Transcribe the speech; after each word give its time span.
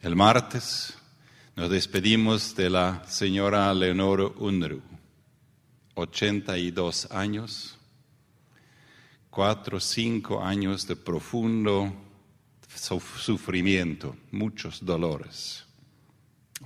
El 0.00 0.14
martes 0.14 0.94
nos 1.56 1.70
despedimos 1.70 2.54
de 2.54 2.70
la 2.70 3.02
señora 3.08 3.74
Leonor 3.74 4.32
Unruh, 4.38 4.80
82 5.96 7.10
años, 7.10 7.76
cuatro, 9.28 9.80
cinco 9.80 10.40
años 10.44 10.86
de 10.86 10.94
profundo 10.94 11.92
sufrimiento, 12.76 14.16
muchos 14.30 14.84
dolores. 14.84 15.64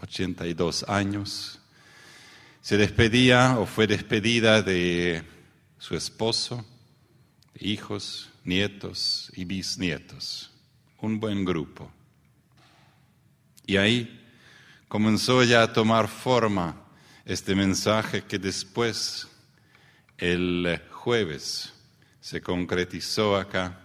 82 0.02 0.84
años. 0.86 1.58
Se 2.60 2.76
despedía 2.76 3.58
o 3.58 3.64
fue 3.64 3.86
despedida 3.86 4.60
de 4.60 5.22
su 5.78 5.96
esposo, 5.96 6.66
hijos, 7.58 8.28
nietos 8.44 9.32
y 9.34 9.46
bisnietos. 9.46 10.50
Un 11.00 11.18
buen 11.18 11.46
grupo. 11.46 11.90
Y 13.66 13.76
ahí 13.76 14.20
comenzó 14.88 15.42
ya 15.44 15.62
a 15.62 15.72
tomar 15.72 16.08
forma 16.08 16.76
este 17.24 17.54
mensaje 17.54 18.24
que 18.24 18.38
después, 18.38 19.28
el 20.18 20.80
jueves, 20.90 21.72
se 22.20 22.40
concretizó 22.40 23.36
acá. 23.36 23.80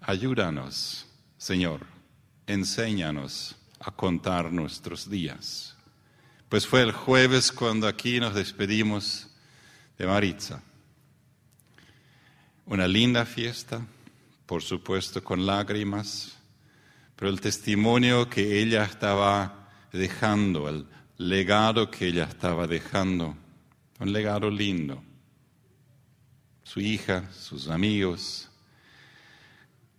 Ayúdanos, 0.00 1.06
Señor, 1.38 1.86
enséñanos 2.46 3.56
a 3.80 3.90
contar 3.90 4.52
nuestros 4.52 5.08
días. 5.08 5.76
Pues 6.48 6.66
fue 6.66 6.82
el 6.82 6.92
jueves 6.92 7.50
cuando 7.50 7.88
aquí 7.88 8.20
nos 8.20 8.34
despedimos 8.34 9.28
de 9.98 10.06
Maritza. 10.06 10.62
Una 12.66 12.86
linda 12.88 13.26
fiesta, 13.26 13.86
por 14.46 14.62
supuesto 14.62 15.22
con 15.22 15.46
lágrimas, 15.46 16.36
pero 17.16 17.30
el 17.30 17.40
testimonio 17.40 18.28
que 18.28 18.60
ella 18.60 18.84
estaba 18.84 19.68
dejando, 19.92 20.68
el 20.68 20.86
legado 21.18 21.90
que 21.90 22.08
ella 22.08 22.24
estaba 22.24 22.66
dejando, 22.66 23.36
un 24.00 24.12
legado 24.12 24.50
lindo. 24.50 25.02
Su 26.64 26.80
hija, 26.80 27.30
sus 27.32 27.68
amigos, 27.68 28.50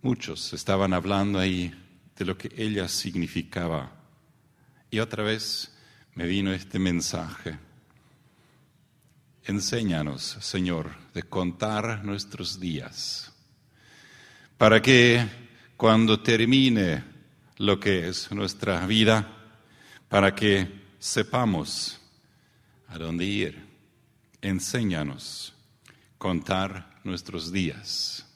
muchos 0.02 0.52
estaban 0.52 0.92
hablando 0.92 1.38
ahí 1.38 1.72
de 2.16 2.24
lo 2.24 2.36
que 2.36 2.50
ella 2.56 2.88
significaba. 2.88 3.92
Y 4.90 4.98
otra 4.98 5.22
vez 5.22 5.72
me 6.14 6.26
vino 6.26 6.52
este 6.52 6.78
mensaje. 6.78 7.58
Enséñanos, 9.44 10.38
Señor, 10.40 10.90
de 11.14 11.22
contar 11.22 12.04
nuestros 12.04 12.58
días, 12.58 13.32
para 14.58 14.82
que 14.82 15.24
cuando 15.76 16.20
termine 16.20 17.15
lo 17.56 17.80
que 17.80 18.08
es 18.08 18.30
nuestra 18.32 18.86
vida, 18.86 19.32
para 20.08 20.34
que 20.34 20.68
sepamos 20.98 22.00
a 22.88 22.98
dónde 22.98 23.24
ir. 23.24 23.66
Enséñanos 24.42 25.54
contar 26.18 27.00
nuestros 27.04 27.52
días. 27.52 28.26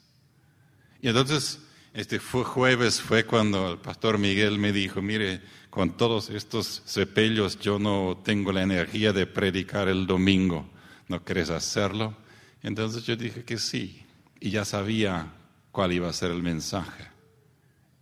Y 1.01 1.07
entonces, 1.07 1.59
este 1.93 2.19
jueves 2.19 3.01
fue 3.01 3.25
cuando 3.25 3.73
el 3.73 3.79
pastor 3.79 4.17
Miguel 4.17 4.57
me 4.57 4.71
dijo, 4.71 5.01
mire, 5.01 5.41
con 5.69 5.97
todos 5.97 6.29
estos 6.29 6.83
cepillos 6.85 7.59
yo 7.59 7.79
no 7.79 8.21
tengo 8.23 8.51
la 8.51 8.61
energía 8.61 9.13
de 9.13 9.25
predicar 9.25 9.87
el 9.87 10.07
domingo. 10.07 10.69
¿No 11.07 11.23
querés 11.23 11.49
hacerlo? 11.49 12.15
Entonces 12.63 13.03
yo 13.03 13.15
dije 13.15 13.43
que 13.43 13.57
sí. 13.57 14.05
Y 14.39 14.51
ya 14.51 14.65
sabía 14.65 15.33
cuál 15.71 15.93
iba 15.93 16.09
a 16.09 16.13
ser 16.13 16.31
el 16.31 16.43
mensaje. 16.43 17.07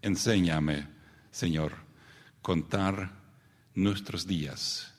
Enséñame, 0.02 0.88
Señor, 1.40 1.72
contar 2.42 3.14
nuestros 3.74 4.28
días, 4.28 4.94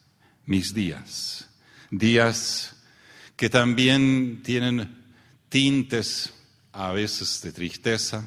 mis 0.46 0.72
días, 0.72 1.50
días 1.90 2.82
que 3.36 3.50
también 3.50 4.42
tienen 4.42 5.04
tintes 5.50 6.32
a 6.72 6.92
veces 6.92 7.42
de 7.42 7.52
tristeza, 7.52 8.26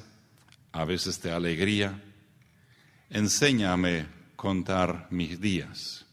a 0.73 0.85
veces 0.85 1.19
de 1.23 1.31
alegría. 1.31 2.03
Enséñame 3.09 4.05
contar 4.35 5.07
mis 5.09 5.41
días. 5.41 6.05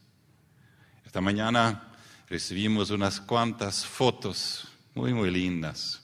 Esta 1.05 1.21
mañana 1.21 1.93
recibimos 2.27 2.89
unas 2.89 3.21
cuantas 3.21 3.85
fotos 3.85 4.67
muy, 4.95 5.13
muy 5.13 5.29
lindas 5.29 6.01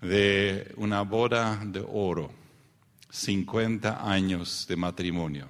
de 0.00 0.74
una 0.76 1.02
boda 1.02 1.62
de 1.64 1.84
oro, 1.86 2.43
50 3.14 4.10
años 4.10 4.66
de 4.68 4.74
matrimonio. 4.74 5.48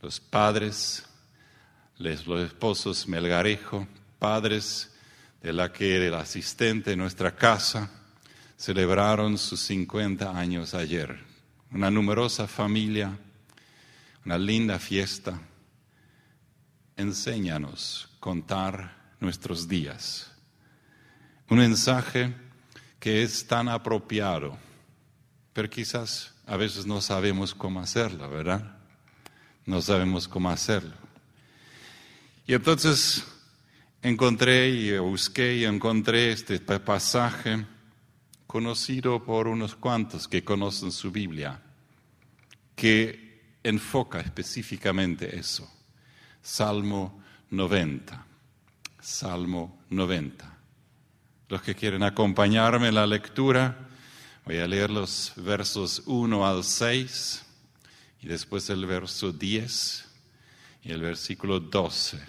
Los 0.00 0.18
padres, 0.18 1.04
los 1.98 2.40
esposos 2.40 3.06
Melgarejo, 3.06 3.86
padres 4.18 4.90
de 5.42 5.52
la 5.52 5.70
que 5.70 5.96
era 5.96 6.06
el 6.06 6.14
asistente 6.14 6.90
de 6.90 6.96
nuestra 6.96 7.36
casa, 7.36 7.90
celebraron 8.56 9.36
sus 9.36 9.60
50 9.60 10.34
años 10.34 10.72
ayer. 10.72 11.22
Una 11.70 11.90
numerosa 11.90 12.46
familia, 12.46 13.14
una 14.24 14.38
linda 14.38 14.78
fiesta. 14.78 15.38
Enséñanos 16.96 18.08
contar 18.20 19.12
nuestros 19.20 19.68
días. 19.68 20.32
Un 21.50 21.58
mensaje 21.58 22.34
que 22.98 23.22
es 23.22 23.46
tan 23.46 23.68
apropiado, 23.68 24.56
pero 25.52 25.68
quizás 25.68 26.34
a 26.50 26.56
veces 26.56 26.84
no 26.84 27.00
sabemos 27.00 27.54
cómo 27.54 27.78
hacerlo, 27.78 28.28
¿verdad? 28.28 28.76
No 29.66 29.80
sabemos 29.80 30.26
cómo 30.26 30.50
hacerlo. 30.50 30.96
Y 32.44 32.54
entonces 32.54 33.24
encontré 34.02 34.68
y 34.68 34.98
busqué 34.98 35.58
y 35.58 35.64
encontré 35.64 36.32
este 36.32 36.58
pasaje 36.58 37.64
conocido 38.48 39.22
por 39.22 39.46
unos 39.46 39.76
cuantos 39.76 40.26
que 40.26 40.42
conocen 40.42 40.90
su 40.90 41.12
Biblia, 41.12 41.62
que 42.74 43.58
enfoca 43.62 44.18
específicamente 44.18 45.38
eso. 45.38 45.72
Salmo 46.42 47.22
90. 47.50 48.26
Salmo 49.00 49.84
90. 49.88 50.58
Los 51.48 51.62
que 51.62 51.76
quieren 51.76 52.02
acompañarme 52.02 52.88
en 52.88 52.96
la 52.96 53.06
lectura, 53.06 53.89
voy 54.44 54.58
a 54.58 54.66
leer 54.66 54.90
los 54.90 55.32
versos 55.36 56.02
1 56.06 56.46
al 56.46 56.64
6 56.64 57.44
y 58.22 58.26
después 58.26 58.68
el 58.70 58.86
verso 58.86 59.32
10 59.32 60.04
y 60.82 60.92
el 60.92 61.00
versículo 61.02 61.60
12. 61.60 62.20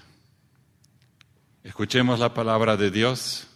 Escuchemos 1.64 2.20
la 2.20 2.34
palabra 2.34 2.76
de 2.78 2.92
Dios. 2.92 3.48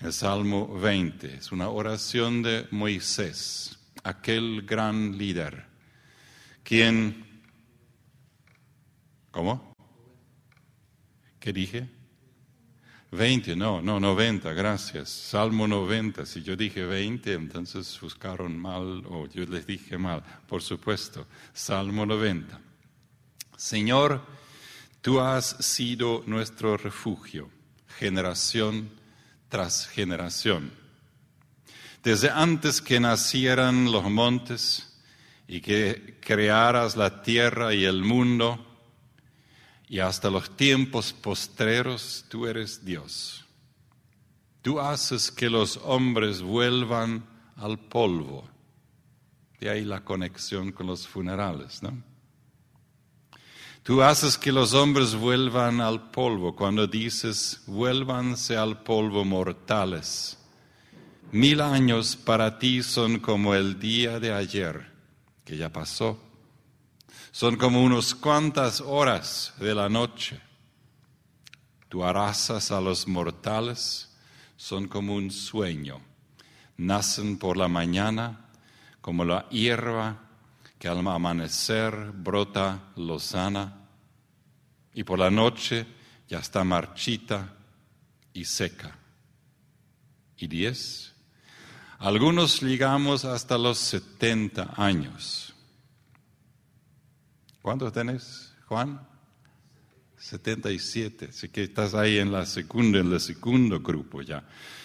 El 0.00 0.12
Salmo 0.12 0.78
20 0.78 1.34
es 1.36 1.50
una 1.50 1.68
oración 1.68 2.42
de 2.42 2.68
Moisés, 2.70 3.78
aquel 4.04 4.62
gran 4.62 5.18
líder, 5.18 5.64
quien... 6.62 7.26
¿Cómo? 9.30 9.74
¿Qué 11.40 11.52
dije? 11.52 11.97
20, 13.10 13.56
no, 13.56 13.80
no, 13.80 13.98
90, 13.98 14.52
gracias. 14.52 15.08
Salmo 15.08 15.66
90, 15.66 16.26
si 16.26 16.42
yo 16.42 16.56
dije 16.56 16.84
20, 16.84 17.32
entonces 17.32 17.98
buscaron 18.00 18.58
mal 18.58 19.02
o 19.08 19.26
yo 19.26 19.44
les 19.46 19.66
dije 19.66 19.96
mal, 19.96 20.22
por 20.46 20.62
supuesto. 20.62 21.26
Salmo 21.52 22.04
90. 22.04 22.60
Señor, 23.56 24.22
Tú 25.00 25.20
has 25.20 25.56
sido 25.60 26.24
nuestro 26.26 26.76
refugio, 26.76 27.48
generación 27.98 28.90
tras 29.48 29.86
generación. 29.86 30.72
Desde 32.02 32.30
antes 32.30 32.82
que 32.82 32.98
nacieran 32.98 33.92
los 33.92 34.04
montes 34.10 34.98
y 35.46 35.60
que 35.60 36.18
crearas 36.20 36.96
la 36.96 37.22
tierra 37.22 37.72
y 37.74 37.84
el 37.84 38.02
mundo, 38.02 38.67
y 39.88 40.00
hasta 40.00 40.30
los 40.30 40.54
tiempos 40.56 41.12
postreros, 41.12 42.24
tú 42.28 42.46
eres 42.46 42.84
Dios. 42.84 43.44
Tú 44.60 44.78
haces 44.80 45.30
que 45.30 45.48
los 45.48 45.78
hombres 45.84 46.42
vuelvan 46.42 47.24
al 47.56 47.78
polvo. 47.78 48.46
De 49.58 49.70
ahí 49.70 49.84
la 49.84 50.04
conexión 50.04 50.72
con 50.72 50.86
los 50.86 51.08
funerales, 51.08 51.82
¿no? 51.82 52.02
Tú 53.82 54.02
haces 54.02 54.36
que 54.36 54.52
los 54.52 54.74
hombres 54.74 55.14
vuelvan 55.14 55.80
al 55.80 56.10
polvo 56.10 56.54
cuando 56.54 56.86
dices, 56.86 57.62
vuélvanse 57.66 58.58
al 58.58 58.82
polvo 58.82 59.24
mortales. 59.24 60.36
Mil 61.32 61.62
años 61.62 62.14
para 62.14 62.58
ti 62.58 62.82
son 62.82 63.18
como 63.18 63.54
el 63.54 63.80
día 63.80 64.20
de 64.20 64.32
ayer, 64.34 64.92
que 65.46 65.56
ya 65.56 65.72
pasó. 65.72 66.27
Son 67.30 67.56
como 67.56 67.82
unos 67.82 68.14
cuantas 68.14 68.80
horas 68.80 69.54
de 69.58 69.74
la 69.74 69.88
noche. 69.88 70.40
Tú 71.88 72.04
arrasas 72.04 72.70
a 72.70 72.80
los 72.80 73.06
mortales, 73.06 74.14
son 74.56 74.88
como 74.88 75.14
un 75.14 75.30
sueño. 75.30 76.00
Nacen 76.76 77.38
por 77.38 77.56
la 77.56 77.68
mañana 77.68 78.48
como 79.00 79.24
la 79.24 79.48
hierba 79.48 80.18
que 80.78 80.88
al 80.88 80.98
amanecer 81.06 82.12
brota 82.12 82.92
lozana 82.96 83.88
y 84.94 85.04
por 85.04 85.18
la 85.18 85.30
noche 85.30 85.86
ya 86.28 86.38
está 86.38 86.62
marchita 86.62 87.54
y 88.32 88.44
seca. 88.44 88.96
Y 90.36 90.46
diez, 90.46 91.14
algunos 91.98 92.62
llegamos 92.62 93.24
hasta 93.24 93.58
los 93.58 93.78
70 93.78 94.74
años. 94.76 95.54
¿Cuántos 97.62 97.92
tenés, 97.92 98.54
Juan? 98.66 99.00
77. 100.18 101.28
Así 101.30 101.48
que 101.48 101.64
estás 101.64 101.94
ahí 101.94 102.18
en 102.18 102.32
la 102.32 102.44
segunda, 102.46 102.98
en 102.98 103.12
el 103.12 103.20
segundo 103.20 103.80
grupo 103.80 104.22
ya. 104.22 104.42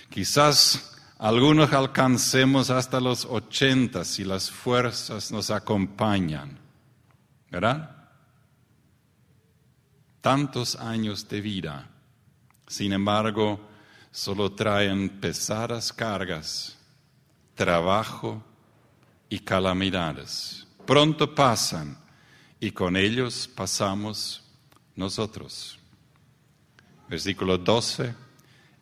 Quizás 0.09 0.97
algunos 1.17 1.73
alcancemos 1.73 2.69
hasta 2.69 2.99
los 2.99 3.25
80 3.25 4.03
si 4.05 4.23
las 4.23 4.51
fuerzas 4.51 5.31
nos 5.31 5.49
acompañan. 5.49 6.59
¿Verdad? 7.49 8.09
Tantos 10.21 10.75
años 10.75 11.27
de 11.27 11.41
vida. 11.41 11.89
Sin 12.67 12.93
embargo, 12.93 13.59
solo 14.11 14.51
traen 14.53 15.19
pesadas 15.19 15.91
cargas 15.91 16.77
trabajo 17.55 18.43
y 19.29 19.39
calamidades. 19.39 20.67
Pronto 20.85 21.33
pasan 21.33 21.97
y 22.63 22.71
con 22.71 22.95
ellos 22.95 23.49
pasamos 23.53 24.41
nosotros. 24.95 25.77
Versículo 27.09 27.57
12. 27.57 28.15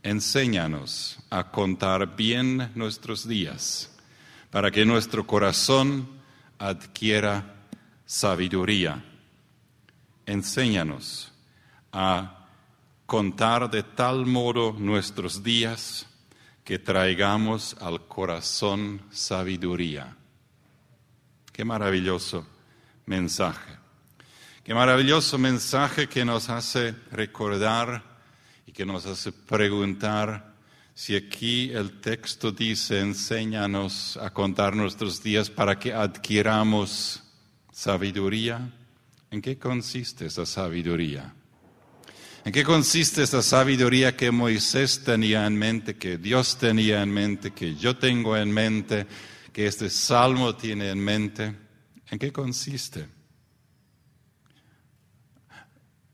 Enséñanos 0.04 1.18
a 1.32 1.50
contar 1.50 2.16
bien 2.16 2.72
nuestros 2.76 3.28
días 3.28 3.92
para 4.52 4.70
que 4.70 4.86
nuestro 4.86 5.26
corazón 5.26 6.08
adquiera 6.60 7.56
sabiduría. 8.06 9.04
Enséñanos 10.28 11.32
a 11.92 12.46
contar 13.08 13.72
de 13.72 13.82
tal 13.82 14.28
modo 14.28 14.74
nuestros 14.74 15.42
días 15.42 16.06
que 16.64 16.78
traigamos 16.78 17.76
al 17.82 18.08
corazón 18.08 19.02
sabiduría. 19.10 20.16
Qué 21.52 21.66
maravilloso 21.66 22.46
mensaje. 23.06 23.78
Qué 24.64 24.74
maravilloso 24.74 25.38
mensaje 25.38 26.08
que 26.08 26.24
nos 26.24 26.50
hace 26.50 26.94
recordar 27.12 28.04
y 28.66 28.72
que 28.72 28.86
nos 28.86 29.06
hace 29.06 29.32
preguntar 29.32 30.54
si 30.94 31.16
aquí 31.16 31.72
el 31.72 32.00
texto 32.00 32.52
dice, 32.52 33.00
enséñanos 33.00 34.18
a 34.18 34.30
contar 34.32 34.76
nuestros 34.76 35.24
días 35.24 35.50
para 35.50 35.80
que 35.80 35.94
adquiramos 35.94 37.24
sabiduría. 37.72 38.72
¿En 39.32 39.42
qué 39.42 39.58
consiste 39.58 40.28
esa 40.28 40.46
sabiduría? 40.46 41.34
¿En 42.44 42.52
qué 42.52 42.64
consiste 42.64 43.24
esa 43.24 43.42
sabiduría 43.42 44.16
que 44.16 44.32
Moisés 44.32 45.04
tenía 45.04 45.46
en 45.48 45.58
mente, 45.58 45.96
que 45.96 46.18
Dios 46.18 46.58
tenía 46.58 47.02
en 47.02 47.12
mente, 47.12 47.52
que 47.52 47.76
yo 47.76 47.98
tengo 47.98 48.36
en 48.36 48.52
mente, 48.52 49.08
que 49.54 49.68
este 49.68 49.90
salmo 49.90 50.56
tiene 50.56 50.90
en 50.90 51.00
mente? 51.00 51.56
¿En 52.12 52.20
qué 52.20 52.32
consiste? 52.34 53.08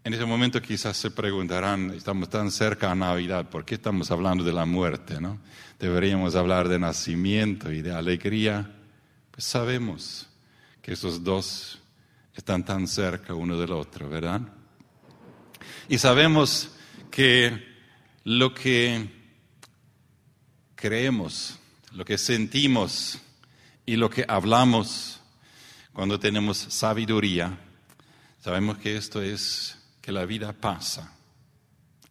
En 0.04 0.14
ese 0.14 0.26
momento 0.26 0.62
quizás 0.62 0.96
se 0.96 1.10
preguntarán, 1.10 1.90
estamos 1.90 2.30
tan 2.30 2.52
cerca 2.52 2.92
a 2.92 2.96
Navidad, 2.96 3.50
¿por 3.50 3.66
qué 3.66 3.76
estamos 3.76 4.12
hablando 4.12 4.44
de 4.44 4.54
la 4.54 4.66
muerte? 4.66 5.20
¿no? 5.20 5.40
Deberíamos 5.80 6.36
hablar 6.36 6.70
de 6.70 6.78
nacimiento 6.78 7.72
y 7.72 7.82
de 7.82 7.94
alegría. 7.94 8.76
Pues 9.32 9.44
sabemos 9.44 10.28
que 10.84 10.94
esos 10.94 11.24
dos 11.24 11.80
están 12.36 12.64
tan 12.64 12.88
cerca 12.88 13.34
uno 13.34 13.60
del 13.60 13.72
otro, 13.72 14.08
¿verdad? 14.08 14.42
Y 15.90 15.98
sabemos 15.98 16.70
que 17.10 17.68
lo 18.24 18.54
que 18.54 19.10
creemos, 20.76 21.58
lo 21.92 22.06
que 22.06 22.20
sentimos 22.20 23.20
y 23.84 23.96
lo 23.96 24.12
que 24.12 24.26
hablamos 24.28 25.17
cuando 25.98 26.20
tenemos 26.20 26.60
sabiduría, 26.60 27.58
sabemos 28.40 28.78
que 28.78 28.96
esto 28.96 29.20
es 29.20 29.80
que 30.00 30.12
la 30.12 30.26
vida 30.26 30.54
pasa, 30.54 31.12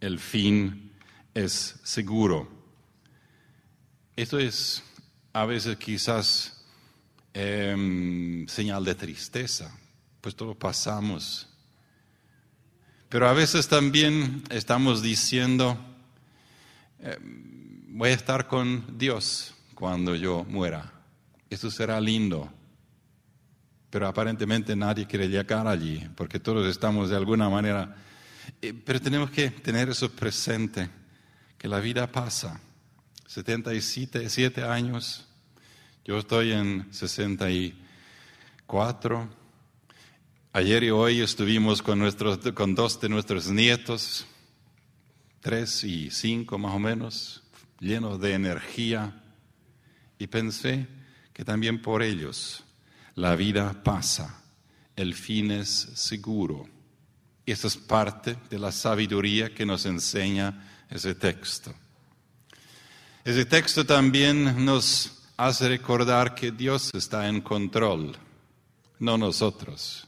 el 0.00 0.18
fin 0.18 0.90
es 1.32 1.76
seguro. 1.84 2.50
Esto 4.16 4.40
es 4.40 4.82
a 5.32 5.46
veces 5.46 5.76
quizás 5.76 6.64
em, 7.32 8.48
señal 8.48 8.84
de 8.84 8.96
tristeza, 8.96 9.72
pues 10.20 10.34
todos 10.34 10.56
pasamos 10.56 11.46
pero 13.08 13.28
a 13.28 13.32
veces 13.32 13.68
también 13.68 14.42
estamos 14.50 15.00
diciendo, 15.00 15.78
eh, 16.98 17.16
voy 17.20 18.10
a 18.10 18.14
estar 18.14 18.48
con 18.48 18.98
Dios 18.98 19.54
cuando 19.76 20.16
yo 20.16 20.42
muera. 20.42 20.92
Eso 21.48 21.70
será 21.70 22.00
lindo. 22.00 22.52
Pero 23.96 24.08
aparentemente 24.08 24.76
nadie 24.76 25.06
quiere 25.06 25.26
llegar 25.26 25.66
allí, 25.66 26.06
porque 26.14 26.38
todos 26.38 26.68
estamos 26.68 27.08
de 27.08 27.16
alguna 27.16 27.48
manera... 27.48 27.96
Eh, 28.60 28.74
pero 28.74 29.00
tenemos 29.00 29.30
que 29.30 29.48
tener 29.48 29.88
eso 29.88 30.10
presente, 30.10 30.90
que 31.56 31.66
la 31.66 31.80
vida 31.80 32.12
pasa. 32.12 32.60
77 33.26 34.64
años, 34.64 35.26
yo 36.04 36.18
estoy 36.18 36.52
en 36.52 36.92
64 36.92 39.30
Ayer 40.52 40.84
y 40.84 40.90
hoy 40.90 41.22
estuvimos 41.22 41.80
con, 41.80 41.98
nuestros, 41.98 42.40
con 42.52 42.74
dos 42.74 43.00
de 43.00 43.08
nuestros 43.08 43.50
nietos, 43.50 44.26
tres 45.40 45.84
y 45.84 46.10
cinco 46.10 46.58
más 46.58 46.74
o 46.74 46.78
menos, 46.78 47.42
llenos 47.80 48.20
de 48.20 48.34
energía, 48.34 49.22
y 50.18 50.26
pensé 50.26 50.86
que 51.32 51.46
también 51.46 51.80
por 51.80 52.02
ellos 52.02 52.62
la 53.16 53.34
vida 53.34 53.82
pasa, 53.82 54.42
el 54.94 55.14
fin 55.14 55.50
es 55.50 55.68
seguro. 55.94 56.68
Y 57.44 57.52
eso 57.52 57.66
es 57.68 57.76
parte 57.76 58.36
de 58.50 58.58
la 58.58 58.72
sabiduría 58.72 59.54
que 59.54 59.66
nos 59.66 59.86
enseña 59.86 60.84
ese 60.90 61.14
texto. 61.14 61.74
Ese 63.24 63.44
texto 63.44 63.84
también 63.84 64.64
nos 64.64 65.22
hace 65.36 65.68
recordar 65.68 66.34
que 66.34 66.52
Dios 66.52 66.90
está 66.94 67.28
en 67.28 67.40
control, 67.40 68.16
no 68.98 69.18
nosotros. 69.18 70.06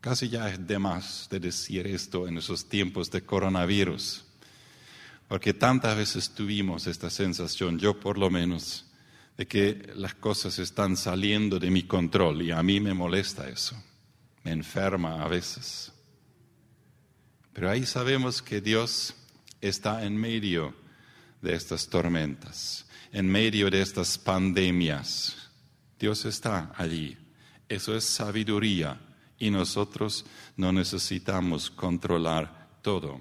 Casi 0.00 0.28
ya 0.28 0.50
es 0.50 0.66
de 0.66 0.78
más 0.78 1.28
de 1.30 1.40
decir 1.40 1.86
esto 1.86 2.28
en 2.28 2.38
esos 2.38 2.68
tiempos 2.68 3.10
de 3.10 3.22
coronavirus, 3.22 4.24
porque 5.28 5.54
tantas 5.54 5.96
veces 5.96 6.30
tuvimos 6.30 6.86
esta 6.86 7.10
sensación, 7.10 7.78
yo 7.78 7.98
por 7.98 8.18
lo 8.18 8.30
menos, 8.30 8.84
de 9.36 9.46
que 9.46 9.92
las 9.96 10.14
cosas 10.14 10.58
están 10.58 10.96
saliendo 10.96 11.58
de 11.58 11.70
mi 11.70 11.84
control 11.84 12.42
y 12.42 12.50
a 12.50 12.62
mí 12.62 12.80
me 12.80 12.94
molesta 12.94 13.48
eso, 13.48 13.82
me 14.44 14.52
enferma 14.52 15.22
a 15.22 15.28
veces. 15.28 15.92
Pero 17.52 17.70
ahí 17.70 17.86
sabemos 17.86 18.42
que 18.42 18.60
Dios 18.60 19.14
está 19.60 20.04
en 20.04 20.16
medio 20.16 20.74
de 21.40 21.54
estas 21.54 21.88
tormentas, 21.88 22.86
en 23.12 23.26
medio 23.26 23.70
de 23.70 23.80
estas 23.80 24.18
pandemias. 24.18 25.50
Dios 25.98 26.24
está 26.24 26.72
allí. 26.76 27.16
Eso 27.68 27.96
es 27.96 28.04
sabiduría 28.04 29.00
y 29.38 29.50
nosotros 29.50 30.24
no 30.56 30.72
necesitamos 30.72 31.70
controlar 31.70 32.68
todo. 32.82 33.20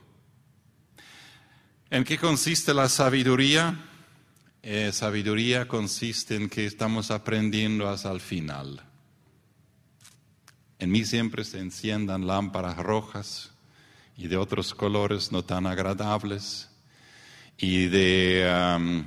¿En 1.89 2.03
qué 2.03 2.17
consiste 2.17 2.73
la 2.73 2.89
sabiduría? 2.89 3.92
Eh, 4.65 4.93
sabiduría 4.93 5.67
consiste 5.67 6.37
en 6.37 6.47
que 6.47 6.65
estamos 6.65 7.11
aprendiendo 7.11 7.89
hasta 7.89 8.09
el 8.09 8.21
final. 8.21 8.81
En 10.79 10.89
mí 10.89 11.03
siempre 11.03 11.43
se 11.43 11.59
enciendan 11.59 12.25
lámparas 12.25 12.77
rojas 12.77 13.51
y 14.15 14.29
de 14.29 14.37
otros 14.37 14.73
colores 14.73 15.33
no 15.33 15.43
tan 15.43 15.67
agradables 15.67 16.69
y 17.57 17.87
de 17.87 19.05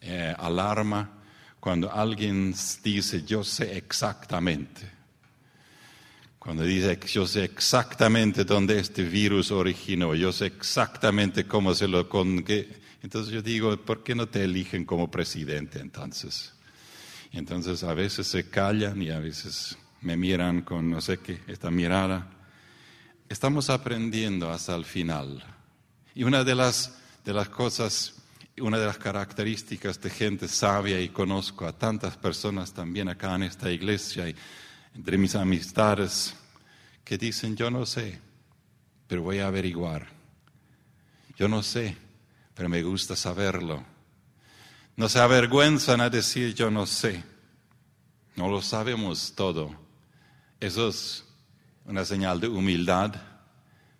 eh, 0.00 0.34
alarma 0.38 1.10
cuando 1.58 1.92
alguien 1.92 2.54
dice 2.84 3.24
yo 3.24 3.42
sé 3.42 3.76
exactamente 3.76 4.94
cuando 6.38 6.62
dice, 6.62 7.00
yo 7.06 7.26
sé 7.26 7.42
exactamente 7.44 8.44
dónde 8.44 8.78
este 8.78 9.02
virus 9.02 9.50
originó, 9.50 10.14
yo 10.14 10.30
sé 10.30 10.44
exactamente 10.44 11.46
cómo 11.46 11.74
se 11.74 11.88
lo... 11.88 12.06
Con, 12.06 12.44
entonces 13.04 13.34
yo 13.34 13.42
digo, 13.42 13.76
¿por 13.76 14.02
qué 14.02 14.14
no 14.14 14.26
te 14.26 14.44
eligen 14.44 14.86
como 14.86 15.10
presidente 15.10 15.78
entonces? 15.78 16.54
Entonces 17.32 17.84
a 17.84 17.92
veces 17.92 18.26
se 18.26 18.48
callan 18.48 19.02
y 19.02 19.10
a 19.10 19.18
veces 19.18 19.76
me 20.00 20.16
miran 20.16 20.62
con 20.62 20.88
no 20.88 21.02
sé 21.02 21.18
qué, 21.18 21.38
esta 21.46 21.70
mirada. 21.70 22.30
Estamos 23.28 23.68
aprendiendo 23.68 24.50
hasta 24.50 24.74
el 24.74 24.86
final. 24.86 25.44
Y 26.14 26.24
una 26.24 26.44
de 26.44 26.54
las, 26.54 26.98
de 27.26 27.34
las 27.34 27.50
cosas 27.50 28.14
una 28.58 28.78
de 28.78 28.86
las 28.86 28.96
características 28.96 30.00
de 30.00 30.08
gente 30.08 30.48
sabia 30.48 30.98
y 30.98 31.10
conozco 31.10 31.66
a 31.66 31.76
tantas 31.76 32.16
personas 32.16 32.72
también 32.72 33.10
acá 33.10 33.34
en 33.34 33.42
esta 33.42 33.70
iglesia 33.70 34.30
y 34.30 34.36
entre 34.94 35.18
mis 35.18 35.34
amistades 35.34 36.34
que 37.04 37.18
dicen, 37.18 37.54
yo 37.54 37.70
no 37.70 37.84
sé, 37.84 38.18
pero 39.06 39.20
voy 39.20 39.40
a 39.40 39.48
averiguar. 39.48 40.06
Yo 41.36 41.48
no 41.48 41.62
sé, 41.62 41.98
pero 42.54 42.68
me 42.68 42.82
gusta 42.82 43.16
saberlo. 43.16 43.84
No 44.96 45.08
se 45.08 45.18
avergüenzan 45.18 46.00
a 46.00 46.10
decir 46.10 46.54
yo 46.54 46.70
no 46.70 46.86
sé. 46.86 47.22
No 48.36 48.48
lo 48.48 48.62
sabemos 48.62 49.34
todo. 49.34 49.74
Eso 50.60 50.88
es 50.88 51.24
una 51.84 52.04
señal 52.04 52.40
de 52.40 52.48
humildad. 52.48 53.14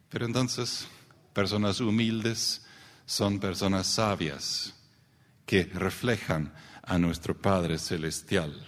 Pero 0.09 0.27
entonces, 0.27 0.87
personas 1.33 1.81
humildes 1.81 2.65
son 3.07 3.39
personas 3.41 3.87
sabias 3.87 4.75
que 5.47 5.65
reflejan 5.65 6.55
a 6.83 6.99
nuestro 6.99 7.37
Padre 7.37 7.79
Celestial. 7.79 8.65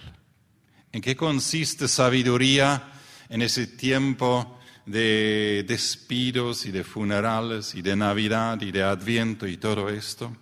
¿En 0.91 1.01
qué 1.01 1.15
consiste 1.15 1.87
sabiduría 1.87 2.91
en 3.29 3.41
ese 3.41 3.67
tiempo 3.67 4.56
de 4.87 5.65
despidos 5.67 6.65
y 6.65 6.71
de 6.71 6.83
funerales 6.83 7.75
y 7.75 7.81
de 7.81 7.95
Navidad 7.95 8.59
y 8.61 8.71
de 8.71 8.83
Adviento 8.83 9.45
y 9.45 9.57
todo 9.57 9.89
esto? 9.89 10.35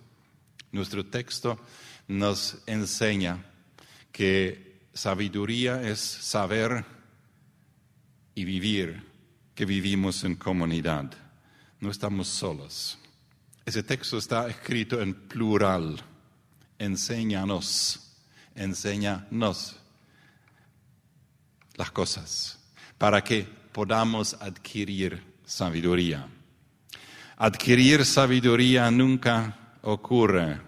Nuestro 0.72 1.04
texto 1.04 1.58
nos 2.08 2.62
enseña 2.66 3.44
que 4.12 4.86
sabiduría 4.94 5.82
es 5.82 6.00
saber 6.00 6.84
y 8.34 8.44
vivir, 8.44 9.02
que 9.54 9.64
vivimos 9.64 10.22
en 10.22 10.36
comunidad. 10.36 11.12
No 11.80 11.90
estamos 11.90 12.28
solos. 12.28 12.98
Ese 13.64 13.82
texto 13.82 14.16
está 14.16 14.48
escrito 14.48 15.02
en 15.02 15.12
plural. 15.12 16.00
Enséñanos, 16.78 18.12
enséñanos 18.54 19.76
las 21.74 21.90
cosas 21.90 22.58
para 22.96 23.22
que 23.24 23.46
podamos 23.76 24.32
adquirir 24.40 25.22
sabiduría. 25.44 26.26
Adquirir 27.36 28.06
sabiduría 28.06 28.90
nunca 28.90 29.76
ocurre 29.82 30.58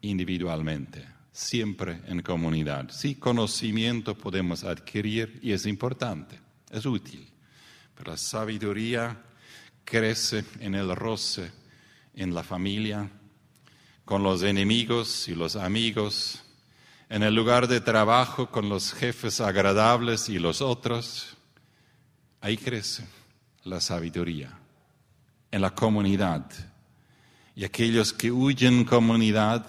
individualmente, 0.00 1.06
siempre 1.30 2.00
en 2.08 2.22
comunidad. 2.22 2.90
Sí, 2.90 3.14
conocimiento 3.14 4.16
podemos 4.16 4.64
adquirir 4.64 5.38
y 5.44 5.52
es 5.52 5.64
importante, 5.64 6.40
es 6.72 6.84
útil, 6.86 7.24
pero 7.94 8.10
la 8.10 8.16
sabiduría 8.16 9.16
crece 9.84 10.44
en 10.58 10.74
el 10.74 10.96
roce 10.96 11.52
en 12.14 12.34
la 12.34 12.42
familia, 12.42 13.08
con 14.04 14.24
los 14.24 14.42
enemigos 14.42 15.28
y 15.28 15.36
los 15.36 15.54
amigos, 15.54 16.42
en 17.10 17.22
el 17.22 17.32
lugar 17.32 17.68
de 17.68 17.80
trabajo 17.80 18.50
con 18.50 18.68
los 18.68 18.92
jefes 18.92 19.40
agradables 19.40 20.28
y 20.28 20.40
los 20.40 20.60
otros. 20.60 21.35
Ahí 22.40 22.56
crece 22.56 23.06
la 23.64 23.80
sabiduría, 23.80 24.50
en 25.50 25.60
la 25.60 25.74
comunidad. 25.74 26.50
Y 27.54 27.64
aquellos 27.64 28.12
que 28.12 28.30
huyen 28.30 28.84
comunidad 28.84 29.66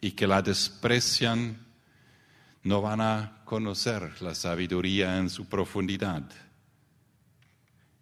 y 0.00 0.12
que 0.12 0.26
la 0.26 0.42
desprecian, 0.42 1.64
no 2.62 2.80
van 2.80 3.00
a 3.00 3.42
conocer 3.44 4.22
la 4.22 4.34
sabiduría 4.34 5.18
en 5.18 5.28
su 5.28 5.46
profundidad. 5.46 6.22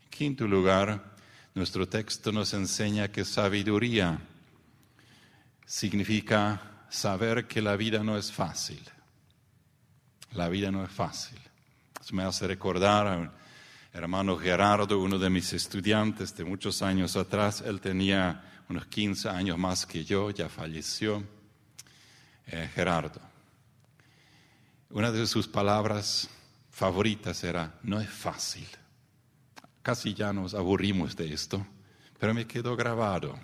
Quinto 0.09 0.47
lugar, 0.47 1.17
nuestro 1.55 1.89
texto 1.89 2.31
nos 2.31 2.55
enseña 2.55 3.09
que 3.09 3.25
sabiduría 3.25 4.21
significa 5.67 6.85
saber 6.89 7.49
que 7.49 7.61
la 7.61 7.77
vida 7.77 8.05
no 8.05 8.17
es 8.17 8.31
fácil. 8.31 8.81
La 10.33 10.49
vida 10.49 10.71
no 10.71 10.85
es 10.85 10.91
fácil. 10.91 11.39
Eso 12.01 12.15
me 12.15 12.23
hace 12.23 12.47
recordar 12.47 13.33
hermano 13.93 14.37
Gerardo, 14.39 14.99
uno 14.99 15.19
de 15.19 15.31
mis 15.31 15.53
estudiantes 15.53 16.35
de 16.37 16.45
muchos 16.45 16.83
años 16.83 17.17
atrás. 17.17 17.63
Él 17.65 17.81
tenía 17.81 18.65
unos 18.69 18.87
15 18.87 19.29
años 19.29 19.59
más 19.59 19.87
que 19.87 20.05
yo, 20.05 20.31
ya 20.31 20.49
falleció. 20.49 21.23
Eh, 22.47 22.71
Gerardo. 22.75 23.21
Una 24.91 25.11
de 25.13 25.27
sus 25.27 25.47
palabras 25.47 26.29
favoritas 26.71 27.45
era, 27.45 27.79
no 27.83 28.01
es 28.01 28.11
fácil 28.11 28.67
casi 29.83 30.15
ya 30.15 30.33
nos 30.33 30.55
aburrimos 30.55 31.17
de 31.17 31.33
esto, 31.33 31.67
pero 32.19 32.33
me 32.33 32.47
quedó 32.47 32.77
grabado. 32.77 33.39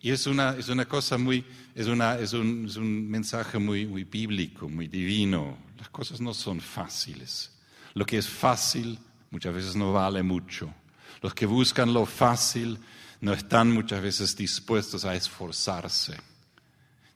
Y 0.00 0.10
es 0.10 0.26
una, 0.26 0.56
es 0.56 0.68
una 0.68 0.86
cosa 0.86 1.16
muy, 1.16 1.44
es, 1.74 1.86
una, 1.86 2.16
es, 2.18 2.32
un, 2.32 2.66
es 2.66 2.76
un 2.76 3.08
mensaje 3.08 3.58
muy, 3.58 3.86
muy 3.86 4.02
bíblico, 4.02 4.68
muy 4.68 4.88
divino. 4.88 5.58
Las 5.78 5.90
cosas 5.90 6.20
no 6.20 6.34
son 6.34 6.60
fáciles. 6.60 7.52
Lo 7.94 8.04
que 8.04 8.18
es 8.18 8.28
fácil 8.28 8.98
muchas 9.32 9.52
veces 9.52 9.74
no 9.74 9.92
vale 9.92 10.22
mucho. 10.22 10.72
Los 11.20 11.34
que 11.34 11.46
buscan 11.46 11.92
lo 11.92 12.06
fácil 12.06 12.78
no 13.20 13.32
están 13.32 13.72
muchas 13.72 14.00
veces 14.00 14.36
dispuestos 14.36 15.04
a 15.04 15.14
esforzarse. 15.14 16.16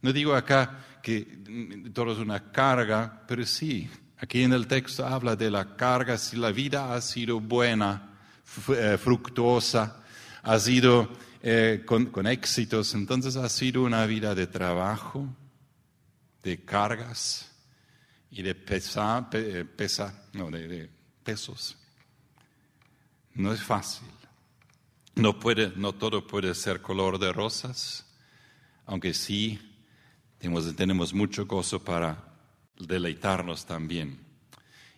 No 0.03 0.13
digo 0.13 0.35
acá 0.35 1.01
que 1.03 1.21
todo 1.93 2.13
es 2.13 2.19
una 2.19 2.51
carga, 2.51 3.23
pero 3.29 3.45
sí, 3.47 3.89
aquí 4.19 4.43
en 4.43 4.53
el 4.53 4.67
texto 4.67 5.07
habla 5.07 5.37
de 5.37 5.51
la 5.51 5.77
carga 5.77 6.19
si 6.19 6.37
la 6.37 6.51
vida 6.51 6.95
ha 6.95 7.01
sido 7.01 7.39
buena 7.41 8.11
eh, 8.69 8.97
fructuosa, 8.99 10.03
ha 10.43 10.59
sido 10.59 11.09
eh, 11.43 11.83
con, 11.85 12.27
éxitos, 12.27 12.95
entonces 12.95 13.37
ha 13.37 13.49
sido 13.49 13.83
una 13.83 14.07
vida 14.07 14.35
de 14.35 14.47
trabajo, 14.47 15.29
de 16.43 16.65
cargas 16.65 17.53
y 18.31 18.43
de 18.43 18.55
pesa, 18.55 19.29
pesa 19.77 20.25
no, 20.33 20.51
de, 20.51 20.89
pesos. 21.23 21.77
No 23.37 23.53
es 23.53 23.63
fácil. 23.63 24.09
No, 25.15 25.39
puede, 25.39 25.71
no 25.77 25.93
todo 25.93 26.27
puede 26.27 26.55
ser 26.55 26.81
color 26.81 27.19
de 27.19 27.33
rosas, 27.35 28.07
aunque 28.87 29.13
sí 29.13 29.61
tenemos, 30.39 30.75
tenemos 30.75 31.13
mucho 31.13 31.45
gozo 31.47 31.85
para 31.85 32.35
deleitarnos 32.79 33.67
también. 33.67 34.19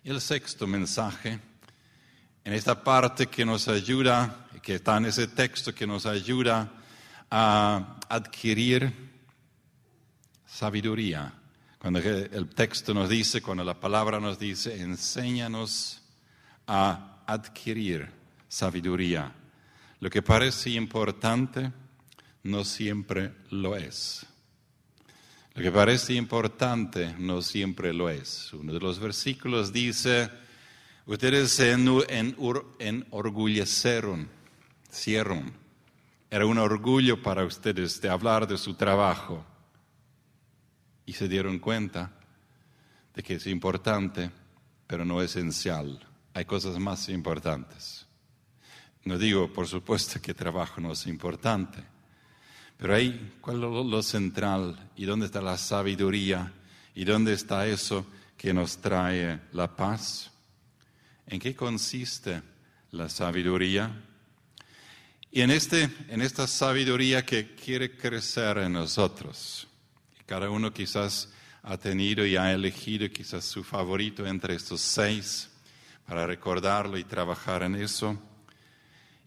El 0.04 0.20
sexto 0.20 0.68
mensaje 0.68 1.40
en 2.44 2.52
esta 2.52 2.82
parte 2.84 3.26
que 3.26 3.44
nos 3.44 3.66
ayuda, 3.66 4.46
que 4.62 4.76
está 4.76 4.98
en 4.98 5.06
ese 5.06 5.26
texto 5.26 5.74
que 5.74 5.86
nos 5.86 6.06
ayuda 6.06 6.72
a 7.30 7.98
adquirir 8.08 8.92
sabiduría. 10.46 11.32
Cuando 11.80 11.98
el 11.98 12.48
texto 12.50 12.94
nos 12.94 13.08
dice, 13.08 13.42
cuando 13.42 13.64
la 13.64 13.78
palabra 13.78 14.20
nos 14.20 14.38
dice, 14.38 14.80
enséñanos 14.80 16.02
a 16.68 17.22
adquirir 17.26 18.17
sabiduría. 18.48 19.32
Lo 20.00 20.10
que 20.10 20.22
parece 20.22 20.70
importante 20.70 21.72
no 22.42 22.64
siempre 22.64 23.32
lo 23.50 23.76
es. 23.76 24.26
Lo 25.54 25.62
que 25.62 25.72
parece 25.72 26.14
importante 26.14 27.14
no 27.18 27.42
siempre 27.42 27.92
lo 27.92 28.08
es. 28.08 28.52
Uno 28.52 28.72
de 28.72 28.80
los 28.80 28.98
versículos 28.98 29.72
dice, 29.72 30.30
Ustedes 31.08 31.50
se 31.52 31.72
enorgullecieron, 31.72 34.28
cierron. 34.90 35.54
Era 36.30 36.44
un 36.44 36.58
orgullo 36.58 37.22
para 37.22 37.46
ustedes 37.46 37.98
de 38.02 38.10
hablar 38.10 38.46
de 38.46 38.58
su 38.58 38.74
trabajo. 38.74 39.42
Y 41.06 41.14
se 41.14 41.26
dieron 41.26 41.60
cuenta 41.60 42.12
de 43.14 43.22
que 43.22 43.36
es 43.36 43.46
importante, 43.46 44.30
pero 44.86 45.06
no 45.06 45.22
esencial. 45.22 46.06
Hay 46.34 46.44
cosas 46.44 46.78
más 46.78 47.08
importantes. 47.08 48.06
No 49.04 49.18
digo, 49.18 49.52
por 49.52 49.66
supuesto, 49.66 50.20
que 50.20 50.34
trabajo 50.34 50.80
no 50.80 50.92
es 50.92 51.06
importante, 51.06 51.82
pero 52.76 52.94
ahí, 52.94 53.36
¿cuál 53.40 53.56
es 53.56 53.86
lo 53.86 54.02
central? 54.02 54.90
¿Y 54.96 55.04
dónde 55.04 55.26
está 55.26 55.40
la 55.40 55.58
sabiduría? 55.58 56.52
¿Y 56.94 57.04
dónde 57.04 57.32
está 57.32 57.66
eso 57.66 58.06
que 58.36 58.54
nos 58.54 58.78
trae 58.78 59.40
la 59.52 59.74
paz? 59.74 60.30
¿En 61.26 61.40
qué 61.40 61.54
consiste 61.54 62.40
la 62.92 63.08
sabiduría? 63.08 64.04
Y 65.30 65.42
en, 65.42 65.50
este, 65.50 65.90
en 66.08 66.22
esta 66.22 66.46
sabiduría 66.46 67.24
que 67.24 67.54
quiere 67.54 67.96
crecer 67.96 68.58
en 68.58 68.72
nosotros, 68.72 69.66
cada 70.24 70.48
uno 70.48 70.72
quizás 70.72 71.28
ha 71.62 71.76
tenido 71.76 72.24
y 72.24 72.36
ha 72.36 72.52
elegido 72.52 73.08
quizás 73.10 73.44
su 73.44 73.62
favorito 73.62 74.26
entre 74.26 74.54
estos 74.54 74.80
seis 74.80 75.50
para 76.06 76.26
recordarlo 76.26 76.96
y 76.96 77.04
trabajar 77.04 77.62
en 77.62 77.74
eso. 77.74 78.18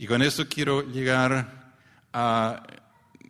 Y 0.01 0.07
con 0.07 0.23
eso 0.23 0.47
quiero 0.47 0.81
llegar 0.81 1.75
a 2.11 2.63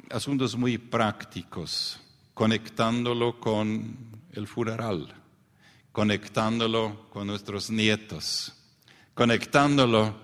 asuntos 0.09 0.55
muy 0.55 0.77
prácticos, 0.77 1.99
conectándolo 2.33 3.41
con 3.41 3.97
el 4.31 4.47
funeral, 4.47 5.13
conectándolo 5.91 7.09
con 7.09 7.27
nuestros 7.27 7.69
nietos, 7.69 8.53
conectándolo 9.13 10.15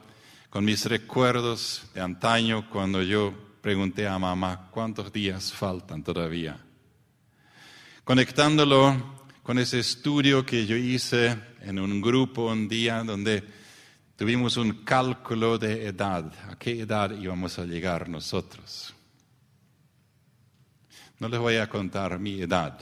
con 0.49 0.63
mis 0.63 0.85
recuerdos 0.85 1.83
de 1.93 1.99
antaño 1.99 2.69
cuando 2.69 3.03
yo 3.03 3.33
pregunté 3.61 4.07
a 4.07 4.17
mamá 4.17 4.69
cuántos 4.71 5.11
días 5.11 5.51
faltan 5.51 6.01
todavía 6.01 6.57
conectándolo 8.05 9.17
con 9.43 9.59
ese 9.59 9.79
estudio 9.79 10.45
que 10.45 10.65
yo 10.65 10.77
hice 10.77 11.37
en 11.59 11.77
un 11.77 11.99
grupo 12.01 12.49
un 12.49 12.69
día 12.69 13.03
donde 13.03 13.56
tuvimos 14.17 14.57
un 14.57 14.83
cálculo 14.83 15.57
de 15.57 15.88
edad, 15.88 16.33
a 16.50 16.57
qué 16.57 16.81
edad 16.81 17.12
íbamos 17.12 17.57
a 17.59 17.65
llegar 17.65 18.09
nosotros. 18.09 18.93
No 21.19 21.29
les 21.29 21.39
voy 21.39 21.57
a 21.57 21.69
contar 21.69 22.19
mi 22.19 22.41
edad, 22.41 22.79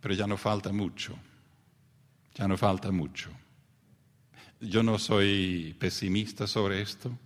pero 0.00 0.14
ya 0.14 0.26
no 0.26 0.36
falta 0.36 0.72
mucho, 0.72 1.18
ya 2.34 2.48
no 2.48 2.56
falta 2.56 2.90
mucho. 2.90 3.30
Yo 4.60 4.82
no 4.82 4.98
soy 4.98 5.76
pesimista 5.78 6.46
sobre 6.46 6.80
esto, 6.80 7.16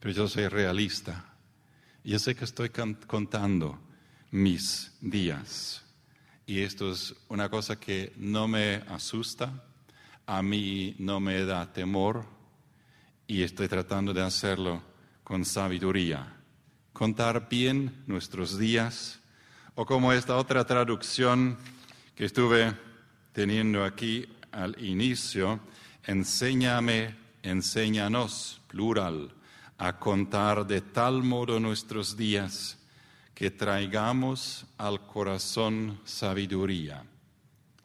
pero 0.00 0.12
yo 0.14 0.28
soy 0.28 0.48
realista. 0.48 1.24
Yo 2.04 2.18
sé 2.18 2.34
que 2.34 2.44
estoy 2.44 2.70
contando 2.70 3.78
mis 4.30 4.92
días 5.00 5.82
y 6.46 6.60
esto 6.60 6.90
es 6.90 7.14
una 7.28 7.50
cosa 7.50 7.78
que 7.78 8.14
no 8.16 8.48
me 8.48 8.76
asusta, 8.88 9.67
a 10.28 10.42
mí 10.42 10.94
no 10.98 11.20
me 11.20 11.42
da 11.46 11.72
temor 11.72 12.26
y 13.26 13.42
estoy 13.42 13.66
tratando 13.66 14.12
de 14.12 14.22
hacerlo 14.22 14.82
con 15.24 15.42
sabiduría. 15.46 16.36
Contar 16.92 17.48
bien 17.48 18.04
nuestros 18.06 18.58
días 18.58 19.20
o 19.74 19.86
como 19.86 20.12
esta 20.12 20.36
otra 20.36 20.66
traducción 20.66 21.56
que 22.14 22.26
estuve 22.26 22.74
teniendo 23.32 23.82
aquí 23.82 24.26
al 24.52 24.78
inicio, 24.84 25.60
enséñame, 26.04 27.16
enséñanos, 27.42 28.60
plural, 28.68 29.32
a 29.78 29.98
contar 29.98 30.66
de 30.66 30.82
tal 30.82 31.22
modo 31.22 31.58
nuestros 31.58 32.18
días 32.18 32.76
que 33.34 33.50
traigamos 33.50 34.66
al 34.76 35.06
corazón 35.06 36.00
sabiduría. 36.04 37.02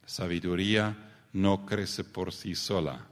Sabiduría 0.05 1.12
no 1.33 1.65
crece 1.65 2.03
por 2.03 2.31
sí 2.31 2.55
sola. 2.55 3.07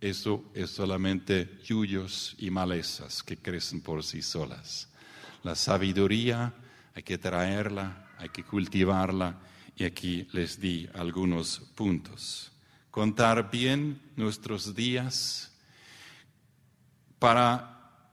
Eso 0.00 0.44
es 0.54 0.70
solamente 0.70 1.60
yuyos 1.64 2.34
y 2.38 2.50
malezas 2.50 3.22
que 3.22 3.38
crecen 3.38 3.80
por 3.80 4.02
sí 4.02 4.20
solas. 4.20 4.88
La 5.42 5.54
sabiduría 5.54 6.52
hay 6.94 7.02
que 7.02 7.18
traerla, 7.18 8.10
hay 8.18 8.28
que 8.28 8.44
cultivarla 8.44 9.40
y 9.76 9.84
aquí 9.84 10.28
les 10.32 10.60
di 10.60 10.88
algunos 10.94 11.60
puntos. 11.74 12.52
Contar 12.90 13.50
bien 13.50 14.00
nuestros 14.16 14.74
días 14.74 15.50
para 17.18 18.08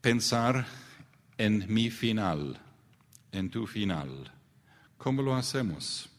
pensar 0.00 0.66
en 1.36 1.66
mi 1.68 1.90
final, 1.90 2.58
en 3.32 3.50
tu 3.50 3.66
final. 3.66 4.32
¿Cómo 4.96 5.20
lo 5.20 5.34
hacemos? 5.34 6.13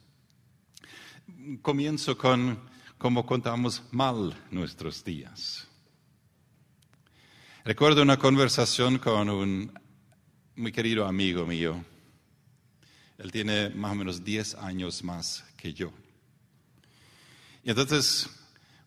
Comienzo 1.61 2.17
con 2.17 2.59
cómo 2.97 3.23
contamos 3.23 3.83
mal 3.91 4.35
nuestros 4.49 5.03
días. 5.03 5.67
Recuerdo 7.63 8.01
una 8.01 8.17
conversación 8.17 8.97
con 8.97 9.29
un 9.29 9.71
muy 10.55 10.71
querido 10.71 11.05
amigo 11.05 11.45
mío. 11.45 11.85
Él 13.19 13.31
tiene 13.31 13.69
más 13.69 13.91
o 13.91 13.95
menos 13.95 14.23
10 14.23 14.55
años 14.55 15.03
más 15.03 15.45
que 15.55 15.71
yo. 15.71 15.93
Y 17.63 17.69
entonces, 17.69 18.27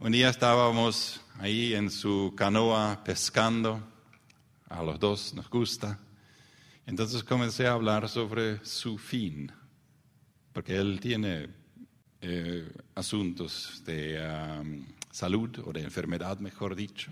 un 0.00 0.10
día 0.10 0.28
estábamos 0.28 1.20
ahí 1.38 1.74
en 1.74 1.92
su 1.92 2.34
canoa 2.36 3.04
pescando, 3.04 3.86
a 4.68 4.82
los 4.82 4.98
dos 4.98 5.32
nos 5.32 5.48
gusta, 5.48 6.00
entonces 6.86 7.22
comencé 7.22 7.68
a 7.68 7.74
hablar 7.74 8.08
sobre 8.08 8.64
su 8.64 8.98
fin, 8.98 9.52
porque 10.52 10.74
él 10.74 10.98
tiene 10.98 11.56
eh, 12.20 12.70
asuntos 12.94 13.82
de 13.84 14.20
salud 15.10 15.50
o 15.64 15.72
de 15.72 15.82
enfermedad, 15.82 16.38
mejor 16.38 16.74
dicho. 16.74 17.10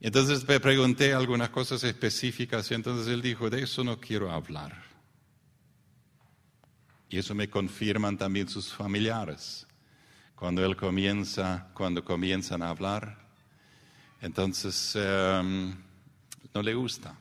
Entonces 0.00 0.46
me 0.46 0.60
pregunté 0.60 1.14
algunas 1.14 1.50
cosas 1.50 1.82
específicas 1.84 2.70
y 2.70 2.74
entonces 2.74 3.06
él 3.12 3.22
dijo, 3.22 3.48
de 3.48 3.62
eso 3.62 3.82
no 3.82 3.98
quiero 3.98 4.30
hablar. 4.30 4.84
Y 7.08 7.18
eso 7.18 7.34
me 7.34 7.48
confirman 7.48 8.18
también 8.18 8.48
sus 8.48 8.72
familiares. 8.72 9.66
Cuando 10.34 10.64
él 10.64 10.76
comienza, 10.76 11.70
cuando 11.72 12.04
comienzan 12.04 12.62
a 12.62 12.68
hablar, 12.68 13.16
entonces 14.20 14.94
em, 14.96 15.74
no 16.52 16.62
le 16.62 16.74
gusta 16.74 17.16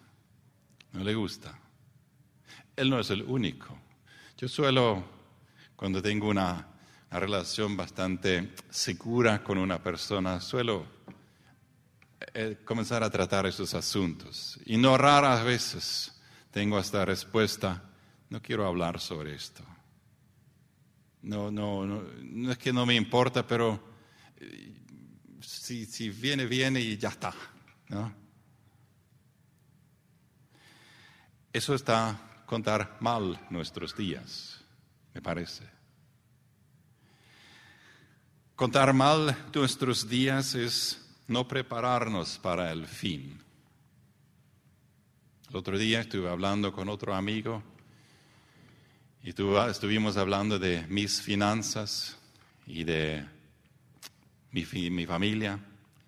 no 0.95 1.03
le 1.03 1.13
gusta. 1.13 1.57
Él 2.75 2.89
no 2.89 2.99
es 2.99 3.09
el 3.09 3.21
único. 3.23 3.77
Yo 4.37 4.47
suelo, 4.47 5.03
cuando 5.75 6.01
tengo 6.01 6.29
una, 6.29 6.71
relación 7.11 7.77
bastante 7.77 8.53
segura 8.69 9.41
con 9.41 9.57
una 9.57 9.81
persona, 9.81 10.41
suelo 10.41 10.85
eh, 12.33 12.57
comenzar 12.65 13.03
a 13.03 13.09
tratar 13.09 13.45
esos 13.45 13.73
asuntos. 13.73 14.59
Y 14.65 14.75
no 14.75 14.97
raras 14.97 15.45
veces 15.45 16.21
tengo 16.51 16.77
esta 16.77 17.05
respuesta, 17.05 17.83
no 18.29 18.41
quiero 18.41 18.67
hablar 18.67 18.99
sobre 18.99 19.33
esto. 19.33 19.63
No, 21.21 21.49
no, 21.49 21.85
no, 21.85 22.03
no 22.21 22.51
es 22.51 22.57
que 22.57 22.73
no 22.73 22.85
me 22.85 22.95
importa, 22.95 23.47
pero 23.47 23.81
eh, 24.35 24.75
si, 25.39 25.85
si 25.85 26.09
viene, 26.09 26.45
viene 26.45 26.81
y 26.81 26.97
ya 26.97 27.09
está. 27.09 27.33
Eso 31.53 31.73
está 31.73 32.43
contar 32.45 32.97
mal 32.99 33.39
nuestros 33.49 33.95
días, 33.95 34.54
me 35.15 35.21
parece. 35.21 35.63
Contar 38.55 38.93
mal 38.93 39.35
nuestros 39.53 40.07
días 40.07 40.55
es 40.55 41.01
no 41.27 41.47
prepararnos 41.47 42.37
para 42.37 42.71
el 42.71 42.85
fin. 42.85 43.41
El 45.49 45.55
otro 45.55 45.77
día 45.77 46.01
estuve 46.01 46.29
hablando 46.29 46.73
con 46.73 46.89
otro 46.89 47.15
amigo 47.15 47.63
y 49.23 49.29
estuvimos 49.29 50.17
hablando 50.17 50.59
de 50.59 50.85
mis 50.89 51.21
finanzas 51.21 52.17
y 52.67 52.83
de 52.83 53.25
mi, 54.51 54.65
mi 54.89 55.05
familia. 55.05 55.59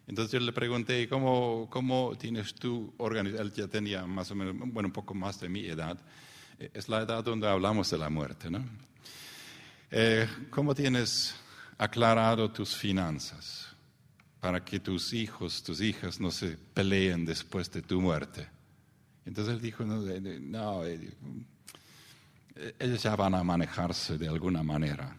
Entonces 0.05 0.33
yo 0.33 0.39
le 0.39 0.51
pregunté, 0.51 1.07
¿cómo, 1.07 1.67
cómo 1.69 2.13
tienes 2.19 2.53
tú 2.55 2.93
organizado? 2.97 3.43
Él 3.43 3.53
ya 3.53 3.67
tenía 3.67 4.05
más 4.05 4.31
o 4.31 4.35
menos, 4.35 4.53
bueno, 4.57 4.87
un 4.87 4.93
poco 4.93 5.13
más 5.13 5.39
de 5.39 5.47
mi 5.47 5.65
edad. 5.65 5.97
Es 6.59 6.89
la 6.89 7.01
edad 7.01 7.23
donde 7.23 7.47
hablamos 7.47 7.89
de 7.89 7.97
la 7.97 8.09
muerte, 8.09 8.49
¿no? 8.49 8.87
Eh, 9.89 10.28
¿Cómo 10.50 10.76
tienes 10.76 11.34
aclarado 11.78 12.52
tus 12.52 12.76
finanzas 12.76 13.67
para 14.41 14.63
que 14.63 14.82
tus 14.82 15.13
hijos, 15.13 15.63
tus 15.63 15.80
hijas 15.80 16.19
no 16.19 16.30
se 16.30 16.58
peleen 16.58 17.26
después 17.26 17.71
de 17.71 17.82
tu 17.82 18.02
muerte? 18.02 18.50
Entonces 19.26 19.54
él 19.54 19.62
dijo, 19.62 19.86
no, 19.86 20.02
no 20.41 20.86
eh, 20.86 21.15
ellos 22.80 23.02
ya 23.02 23.15
van 23.15 23.36
a 23.36 23.43
manejarse 23.43 24.17
de 24.17 24.28
alguna 24.28 24.62
manera. 24.62 25.15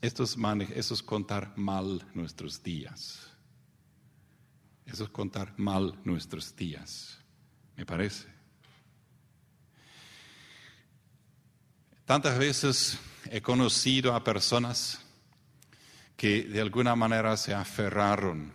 Esto 0.00 0.24
es, 0.24 0.36
esto 0.74 0.94
es 0.94 1.02
contar 1.02 1.56
mal 1.56 2.04
nuestros 2.14 2.60
días. 2.62 3.28
Eso 4.86 5.04
es 5.04 5.10
contar 5.10 5.54
mal 5.56 6.00
nuestros 6.04 6.56
días, 6.56 7.18
me 7.76 7.86
parece. 7.86 8.26
Tantas 12.04 12.38
veces 12.38 12.98
he 13.30 13.42
conocido 13.42 14.14
a 14.14 14.24
personas 14.24 15.00
que 16.16 16.42
de 16.42 16.60
alguna 16.60 16.96
manera 16.96 17.36
se 17.36 17.54
aferraron 17.54 18.52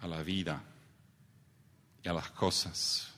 a 0.00 0.08
la 0.08 0.22
vida 0.22 0.62
y 2.02 2.08
a 2.08 2.12
las 2.12 2.30
cosas 2.30 3.14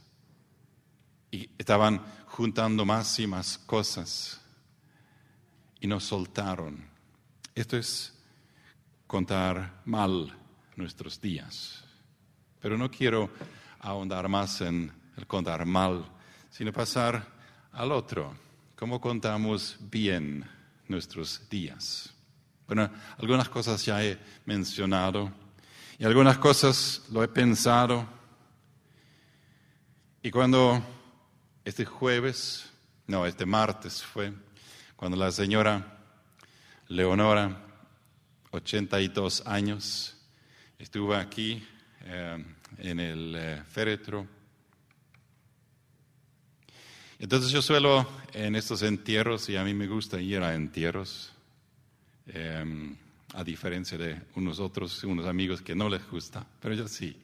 y 1.30 1.50
estaban 1.58 2.00
juntando 2.26 2.84
más 2.84 3.18
y 3.18 3.26
más 3.26 3.58
cosas 3.58 4.40
y 5.80 5.86
no 5.86 6.00
soltaron. 6.00 6.88
Esto 7.54 7.76
es 7.76 8.14
contar 9.06 9.82
mal 9.84 10.36
nuestros 10.76 11.20
días. 11.20 11.84
Pero 12.60 12.76
no 12.76 12.90
quiero 12.90 13.30
ahondar 13.80 14.28
más 14.28 14.60
en 14.60 14.92
el 15.16 15.26
contar 15.26 15.64
mal, 15.64 16.04
sino 16.50 16.72
pasar 16.72 17.26
al 17.72 17.92
otro. 17.92 18.36
¿Cómo 18.76 19.00
contamos 19.00 19.78
bien 19.80 20.55
nuestros 20.88 21.48
días? 21.48 22.12
Bueno, 22.66 22.90
algunas 23.18 23.48
cosas 23.48 23.84
ya 23.84 24.02
he 24.02 24.18
mencionado 24.44 25.32
y 25.98 26.04
algunas 26.04 26.38
cosas 26.38 27.02
lo 27.10 27.22
he 27.22 27.28
pensado. 27.28 28.06
Y 30.22 30.30
cuando 30.30 30.82
este 31.64 31.84
jueves, 31.84 32.70
no, 33.06 33.24
este 33.26 33.46
martes 33.46 34.02
fue, 34.02 34.32
cuando 34.96 35.16
la 35.16 35.30
señora 35.30 35.98
Leonora, 36.88 37.64
82 38.50 39.46
años, 39.46 40.16
estuvo 40.78 41.14
aquí 41.14 41.66
eh, 42.02 42.44
en 42.78 43.00
el 43.00 43.34
eh, 43.36 43.62
féretro. 43.68 44.35
Entonces 47.18 47.50
yo 47.50 47.62
suelo 47.62 48.06
en 48.34 48.56
estos 48.56 48.82
entierros, 48.82 49.48
y 49.48 49.56
a 49.56 49.64
mí 49.64 49.72
me 49.72 49.86
gusta 49.86 50.20
ir 50.20 50.42
a 50.42 50.54
entierros, 50.54 51.32
em, 52.26 52.94
a 53.32 53.42
diferencia 53.42 53.96
de 53.96 54.20
unos 54.34 54.60
otros, 54.60 55.02
unos 55.04 55.26
amigos 55.26 55.62
que 55.62 55.74
no 55.74 55.88
les 55.88 56.06
gusta, 56.10 56.46
pero 56.60 56.74
yo 56.74 56.86
sí. 56.88 57.16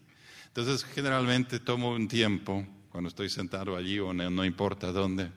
Entonces 0.46 0.84
generalmente 0.84 1.60
tomo 1.60 1.90
un 1.90 2.08
tiempo 2.08 2.66
cuando 2.90 3.08
estoy 3.08 3.30
sentado 3.30 3.76
allí 3.76 3.98
o 3.98 4.12
no, 4.12 4.44
importa 4.44 4.92
dónde. 4.92 5.30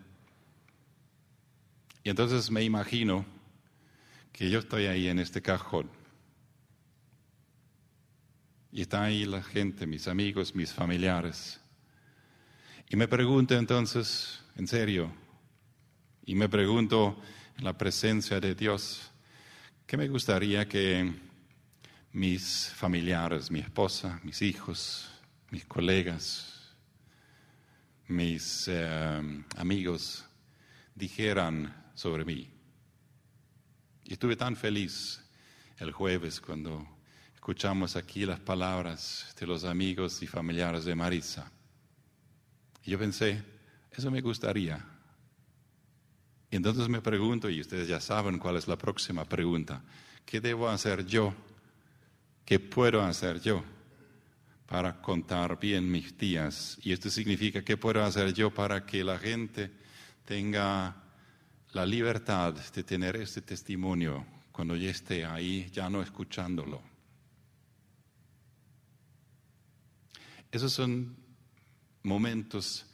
Y 2.03 2.09
entonces 2.09 2.51
me 2.51 2.63
imagino 2.63 3.25
que 4.31 4.49
yo 4.49 4.59
estoy 4.59 4.85
ahí 4.85 5.07
en 5.07 5.19
este 5.19 5.41
cajón. 5.41 5.89
Y 8.71 8.81
está 8.81 9.03
ahí 9.03 9.25
la 9.25 9.41
gente, 9.41 9.87
mis 9.87 10.07
amigos, 10.09 10.53
mis 10.53 10.73
familiares. 10.73 11.61
Y 12.89 12.97
me 12.97 13.07
pregunto 13.07 13.55
entonces, 13.55 14.41
en 14.55 14.67
serio, 14.67 15.11
y 16.25 16.35
me 16.35 16.49
pregunto 16.49 17.21
en 17.57 17.63
la 17.63 17.77
presencia 17.77 18.39
de 18.39 18.55
Dios, 18.55 19.11
¿qué 19.85 19.97
me 19.97 20.07
gustaría 20.07 20.67
que 20.67 21.13
mis 22.15 22.69
familiares, 22.73 23.51
mi 23.51 23.59
esposa, 23.59 24.21
mis 24.23 24.41
hijos, 24.41 25.09
mis 25.51 25.65
colegas, 25.65 26.55
mis 28.07 28.69
eh, 28.69 29.43
amigos 29.57 30.25
dijeran 30.95 31.91
sobre 31.93 32.23
mí. 32.23 32.49
Y 34.05 34.13
estuve 34.13 34.37
tan 34.37 34.55
feliz 34.55 35.21
el 35.77 35.91
jueves 35.91 36.39
cuando 36.39 36.87
escuchamos 37.33 37.97
aquí 37.97 38.25
las 38.25 38.39
palabras 38.39 39.35
de 39.37 39.47
los 39.47 39.65
amigos 39.65 40.21
y 40.23 40.27
familiares 40.27 40.85
de 40.85 40.95
Marisa. 40.95 41.51
Y 42.83 42.91
yo 42.91 42.99
pensé, 42.99 43.43
eso 43.97 44.11
me 44.11 44.21
gustaría. 44.21 44.83
Entonces 46.51 46.87
me 46.87 47.01
pregunto, 47.01 47.49
y 47.49 47.61
ustedes 47.61 47.87
ya 47.87 47.99
saben 47.99 48.39
cuál 48.39 48.57
es 48.57 48.67
la 48.67 48.77
próxima 48.77 49.25
pregunta, 49.25 49.81
¿qué 50.25 50.39
debo 50.39 50.69
hacer 50.69 51.05
yo? 51.05 51.33
¿Qué 52.45 52.59
puedo 52.59 53.01
hacer 53.01 53.41
yo? 53.41 53.63
para 54.65 54.99
contar 55.01 55.59
bien 55.59 55.89
mis 55.89 56.17
días. 56.17 56.77
Y 56.81 56.91
esto 56.91 57.09
significa 57.09 57.63
qué 57.63 57.77
puedo 57.77 58.03
hacer 58.03 58.33
yo 58.33 58.53
para 58.53 58.85
que 58.85 59.03
la 59.03 59.19
gente 59.19 59.71
tenga 60.25 60.95
la 61.71 61.85
libertad 61.85 62.53
de 62.53 62.83
tener 62.83 63.15
este 63.17 63.41
testimonio 63.41 64.25
cuando 64.51 64.75
yo 64.75 64.89
esté 64.89 65.25
ahí, 65.25 65.69
ya 65.71 65.89
no 65.89 66.01
escuchándolo. 66.01 66.81
Esos 70.51 70.71
son 70.71 71.15
momentos 72.03 72.85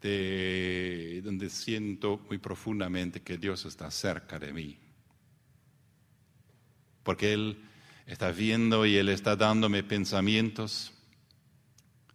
de, 0.00 1.20
donde 1.22 1.50
siento 1.50 2.20
muy 2.28 2.38
profundamente 2.38 3.22
que 3.22 3.36
Dios 3.36 3.64
está 3.64 3.90
cerca 3.90 4.38
de 4.38 4.52
mí. 4.52 4.78
Porque 7.02 7.32
Él 7.32 7.58
está 8.06 8.30
viendo 8.30 8.86
y 8.86 8.96
Él 8.96 9.08
está 9.08 9.36
dándome 9.36 9.82
pensamientos 9.82 10.92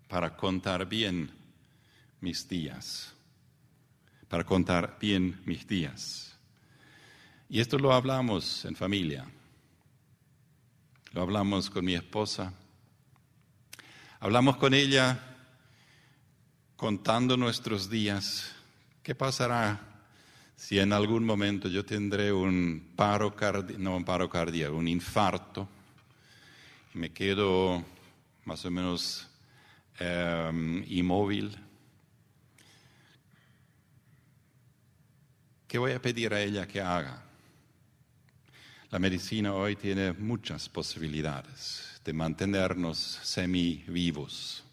para 0.07 0.35
contar 0.35 0.87
bien 0.87 1.31
mis 2.21 2.47
días, 2.47 3.13
para 4.27 4.43
contar 4.43 4.97
bien 4.99 5.41
mis 5.45 5.67
días. 5.67 6.37
Y 7.49 7.59
esto 7.59 7.77
lo 7.77 7.93
hablamos 7.93 8.65
en 8.65 8.75
familia, 8.75 9.25
lo 11.11 11.21
hablamos 11.21 11.69
con 11.69 11.85
mi 11.85 11.93
esposa, 11.93 12.53
hablamos 14.19 14.57
con 14.57 14.73
ella 14.73 15.34
contando 16.75 17.37
nuestros 17.37 17.89
días. 17.89 18.51
¿Qué 19.03 19.15
pasará 19.15 19.79
si 20.55 20.79
en 20.79 20.93
algún 20.93 21.25
momento 21.25 21.67
yo 21.67 21.85
tendré 21.85 22.31
un 22.31 22.91
paro 22.95 23.35
cardíaco, 23.35 23.81
no 23.81 23.97
un 23.97 24.05
paro 24.05 24.29
cardíaco, 24.29 24.75
un 24.75 24.87
infarto, 24.87 25.67
y 26.93 26.97
me 26.97 27.11
quedo 27.11 27.83
más 28.45 28.63
o 28.65 28.71
menos 28.71 29.29
Em, 29.97 30.83
inmóvil. 30.89 31.55
¿Qué 35.67 35.77
voy 35.77 35.93
a 35.93 36.01
pedir 36.01 36.33
a 36.33 36.41
ella 36.41 36.67
que 36.67 36.81
haga? 36.81 37.23
La 38.91 38.99
medicina 38.99 39.53
hoy 39.53 39.77
tiene 39.77 40.11
muchas 40.11 40.67
posibilidades 40.67 42.01
de 42.03 42.13
mantenernos 42.13 42.97
semi-vivos 43.23 44.63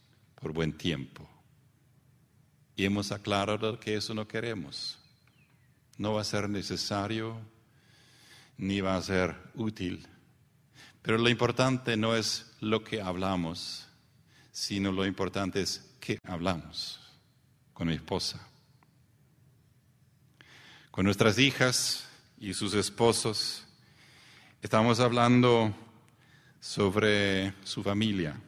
por 0.41 0.53
buen 0.53 0.73
tiempo. 0.73 1.32
Y 2.77 2.85
hemos 2.85 3.13
aclarado 3.13 3.79
que 3.79 3.97
eso 3.97 4.15
no 4.15 4.27
queremos. 4.27 4.99
No 5.99 6.15
va 6.15 6.23
a 6.23 6.25
ser 6.25 6.49
necesario 6.49 7.41
ni 8.57 8.81
va 8.81 8.97
a 8.97 9.03
ser 9.03 9.37
útil. 9.55 10.07
Pero 11.03 11.19
lo 11.19 11.29
importante 11.29 11.97
no 11.97 12.15
es 12.15 12.55
lo 12.61 12.85
que 12.85 13.03
hablamos, 13.03 13.87
sino 14.53 14.93
lo 14.93 15.05
importante 15.05 15.61
es 15.61 15.91
qué 16.01 16.19
hablamos 16.25 17.01
con 17.73 17.89
mi 17.89 17.95
esposa, 17.95 18.47
con 20.91 21.05
nuestras 21.05 21.39
hijas 21.39 22.07
y 22.39 22.55
sus 22.55 22.75
esposos. 22.75 23.65
Estamos 24.61 25.01
hablando 25.01 25.75
sobre 26.61 27.53
su 27.65 27.83
familia, 27.83 28.41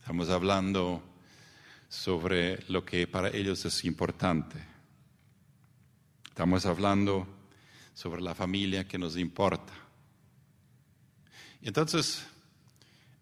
estamos 0.00 0.28
hablando 0.30 1.07
sobre 1.88 2.62
lo 2.68 2.84
que 2.84 3.06
para 3.06 3.28
ellos 3.30 3.64
es 3.64 3.84
importante. 3.84 4.62
Estamos 6.28 6.66
hablando 6.66 7.26
sobre 7.94 8.20
la 8.20 8.34
familia 8.34 8.86
que 8.86 8.98
nos 8.98 9.16
importa. 9.16 9.72
Y 11.60 11.68
entonces, 11.68 12.24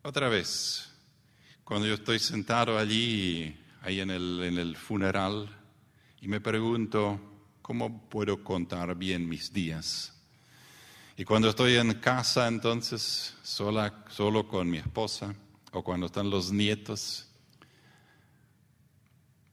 otra 0.03 0.29
vez, 0.29 0.91
cuando 1.65 1.87
yo 1.87 1.95
estoy 1.95 2.19
sentado 2.19 2.79
allí, 2.79 3.57
ahí 3.83 4.01
en 4.01 4.11
el, 4.11 4.43
en 4.43 4.59
el 4.59 4.77
funeral, 4.77 5.49
y 6.21 6.29
me 6.29 6.41
pregunto, 6.41 7.21
¿cómo 7.63 8.09
puedo 8.09 8.43
contar 8.43 8.95
bien 8.97 9.29
mis 9.29 9.53
días? 9.53 10.13
Y 11.17 11.25
cuando 11.25 11.49
estoy 11.49 11.77
en 11.77 11.95
casa, 11.95 12.47
entonces, 12.49 13.35
sola, 13.43 14.05
solo 14.11 14.47
con 14.47 14.69
mi 14.69 14.79
esposa, 14.79 15.35
o 15.73 15.83
cuando 15.83 16.07
están 16.07 16.29
los 16.29 16.53
nietos, 16.53 17.26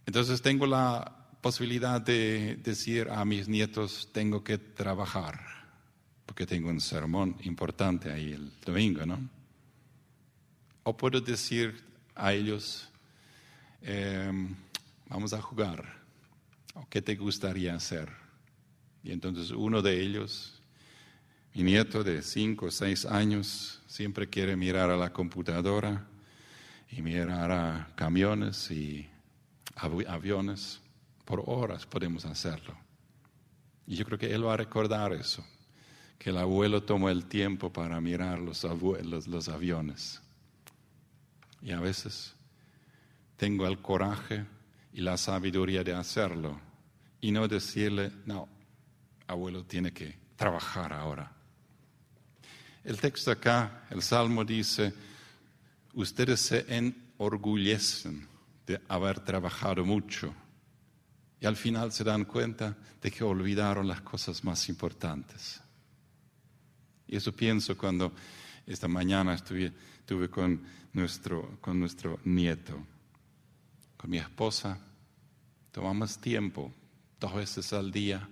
entonces 0.05 0.41
tengo 0.41 0.65
la 0.65 1.27
posibilidad 1.41 2.01
de 2.01 2.57
decir 2.63 3.09
a 3.09 3.25
mis 3.25 3.47
nietos, 3.47 4.09
tengo 4.11 4.43
que 4.43 4.57
trabajar, 4.57 5.39
porque 6.25 6.45
tengo 6.45 6.69
un 6.69 6.79
sermón 6.79 7.35
importante 7.43 8.11
ahí 8.11 8.33
el 8.33 8.51
domingo, 8.65 9.05
¿no? 9.05 9.29
O 10.83 10.95
puedo 10.95 11.19
decir, 11.21 11.83
a 12.15 12.33
ellos, 12.33 12.89
em, 13.81 14.55
vamos 15.07 15.33
a 15.33 15.41
jugar, 15.41 16.01
¿qué 16.89 17.01
te 17.01 17.15
gustaría 17.15 17.75
hacer? 17.75 18.09
Y 19.03 19.11
entonces 19.11 19.51
uno 19.51 19.81
de 19.81 19.99
ellos, 19.99 20.61
mi 21.53 21.63
nieto 21.63 22.03
de 22.03 22.21
cinco 22.21 22.67
o 22.67 22.71
seis 22.71 23.05
años, 23.05 23.81
siempre 23.87 24.29
quiere 24.29 24.55
mirar 24.55 24.89
a 24.89 24.97
la 24.97 25.11
computadora 25.11 26.05
y 26.89 27.01
mirar 27.01 27.51
a 27.51 27.87
camiones 27.95 28.71
y 28.71 29.09
aviones. 29.75 30.81
Por 31.25 31.43
horas 31.45 31.85
podemos 31.85 32.25
hacerlo. 32.25 32.75
Y 33.85 33.95
yo 33.95 34.05
creo 34.05 34.17
que 34.17 34.33
él 34.33 34.45
va 34.45 34.53
a 34.53 34.57
recordar 34.57 35.13
eso, 35.13 35.45
que 36.17 36.29
el 36.29 36.37
abuelo 36.37 36.83
tomó 36.83 37.09
el 37.09 37.25
tiempo 37.25 37.71
para 37.71 37.99
mirar 37.99 38.39
los, 38.39 38.63
aviones. 39.49 40.21
Y 41.61 41.71
a 41.71 41.79
veces 41.79 42.33
tengo 43.37 43.67
el 43.67 43.81
coraje 43.81 44.45
y 44.93 45.01
la 45.01 45.17
sabiduría 45.17 45.83
de 45.83 45.93
hacerlo 45.93 46.59
y 47.19 47.31
no 47.31 47.47
decirle, 47.47 48.11
no, 48.25 48.47
abuelo 49.27 49.63
tiene 49.63 49.91
que 49.91 50.17
trabajar 50.35 50.93
ahora. 50.93 51.31
El 52.83 52.99
texto 52.99 53.31
acá, 53.31 53.85
el 53.89 54.01
Salmo 54.01 54.43
dice, 54.43 54.93
ustedes 55.93 56.41
se 56.41 56.65
enorgullecen 56.67 58.32
de 58.65 58.81
haber 58.87 59.19
trabajado 59.19 59.85
mucho 59.85 60.33
y 61.43 61.45
al 61.45 61.57
final 61.57 61.91
se 61.91 62.05
dan 62.05 62.23
cuenta 62.23 62.77
de 63.01 63.11
que 63.11 63.21
olvidaron 63.21 63.85
las 63.85 63.99
cosas 63.99 64.45
más 64.45 64.69
importantes. 64.69 65.59
Y 67.05 67.17
eso 67.17 67.33
pienso 67.33 67.77
cuando 67.77 68.13
esta 68.65 68.87
mañana 68.87 69.33
estuve, 69.33 69.73
estuve 69.99 70.29
con 70.29 70.63
nuestro, 70.93 71.57
con 71.59 71.77
nuestro 71.77 72.17
nieto. 72.23 72.81
Con 73.97 74.09
mi 74.09 74.19
esposa 74.19 74.79
tomamos 75.73 76.17
tiempo, 76.19 76.73
dos 77.19 77.33
veces 77.33 77.73
al 77.73 77.91
día, 77.91 78.25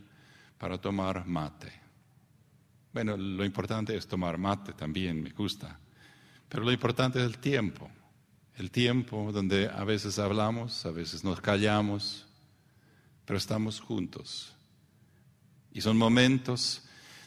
para 0.57 0.79
tomar 0.79 1.25
mate. 1.25 1.69
Bueno, 2.93 3.17
lo 3.17 3.43
importante 3.43 3.93
es 3.93 4.07
tomar 4.07 4.37
mate 4.37 4.71
también, 4.71 5.21
me 5.21 5.31
gusta. 5.31 5.77
Pero 6.47 6.63
lo 6.63 6.71
importante 6.71 7.19
es 7.19 7.25
el 7.25 7.39
tiempo. 7.39 7.91
El 8.57 8.69
tiempo 8.69 9.31
donde 9.31 9.69
a 9.69 9.83
veces 9.83 10.19
hablamos, 10.19 10.85
a 10.85 10.91
veces 10.91 11.23
nos 11.23 11.41
callamos, 11.41 12.25
pero 13.25 13.37
estamos 13.37 13.79
juntos. 13.79 14.53
Y 15.73 15.81
son 15.81 15.97
momentos 15.97 16.83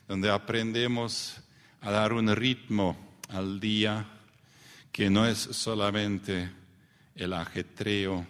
donde 0.07 0.31
aprendemos 0.31 1.37
a 1.81 1.91
dar 1.91 2.13
un 2.13 2.35
ritmo 2.35 2.97
al 3.29 3.59
día 3.59 4.07
que 4.93 5.11
no 5.11 5.27
es 5.27 5.39
solamente 5.39 6.51
el 7.15 7.33
ajetreo 7.33 8.27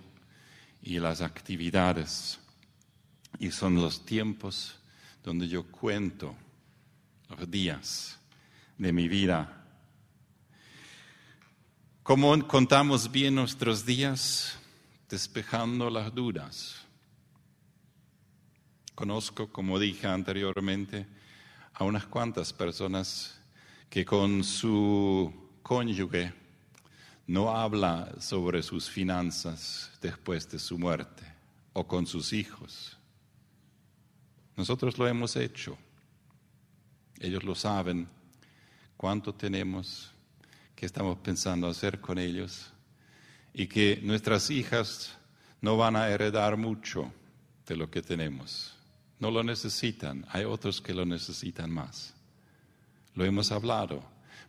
y 0.83 0.99
las 0.99 1.21
actividades, 1.21 2.39
y 3.39 3.51
son 3.51 3.77
los 3.77 4.05
tiempos 4.05 4.77
donde 5.23 5.49
yo 5.49 5.65
cuento 5.65 6.37
los 7.31 7.51
días 7.51 8.19
de 8.79 8.93
mi 8.93 9.09
vida. 9.09 9.64
¿Cómo 12.05 12.47
contamos 12.47 13.11
bien 13.11 13.35
nuestros 13.35 13.87
días? 13.87 14.59
Despejando 15.09 15.89
las 15.89 16.15
dudas. 16.15 16.85
Conozco, 18.95 19.51
como 19.51 19.79
dije 19.79 20.07
anteriormente, 20.07 21.07
a 21.73 21.83
unas 21.85 22.05
cuantas 22.05 22.53
personas 22.53 23.41
que 23.89 24.05
con 24.05 24.45
su 24.45 25.33
cónyuge 25.63 26.35
no 27.27 27.57
habla 27.57 28.13
sobre 28.21 28.63
sus 28.63 28.91
finanzas 28.91 29.91
después 30.03 30.47
de 30.51 30.59
su 30.59 30.79
muerte 30.79 31.25
o 31.73 31.87
con 31.87 32.07
sus 32.07 32.35
hijos. 32.35 32.99
Nosotros 34.59 34.99
lo 34.99 35.09
hemos 35.09 35.37
hecho. 35.37 35.79
Ellos 37.19 37.45
lo 37.45 37.55
saben 37.55 38.07
cuánto 38.95 39.33
tenemos, 39.35 40.14
estamos 40.85 41.19
pensando 41.19 41.69
hacer 41.69 42.01
con 42.01 42.19
ellos 42.19 42.73
y 43.53 43.67
que 43.67 44.01
nuestras 44.03 44.51
hijas 44.51 45.17
no 45.61 45.77
van 45.77 45.97
a 45.97 46.09
heredar 46.09 46.57
mucho 46.57 47.13
de 47.67 47.77
lo 47.77 47.91
que 47.91 48.03
tenemos. 48.03 48.77
No 49.19 49.31
lo 49.31 49.43
necesitan, 49.43 50.27
hay 50.31 50.45
otros 50.45 50.81
que 50.81 50.93
lo 50.93 51.07
necesitan 51.07 51.71
más. 51.71 52.15
Lo 53.15 53.25
hemos 53.25 53.53
hablado 53.53 54.03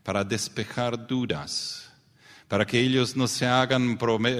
para 0.04 0.24
despejar 0.24 1.08
dudas, 1.08 1.92
para 2.48 2.66
que 2.66 2.80
ellos 2.80 3.16
no 3.16 3.28
se 3.28 3.46
hagan, 3.46 3.98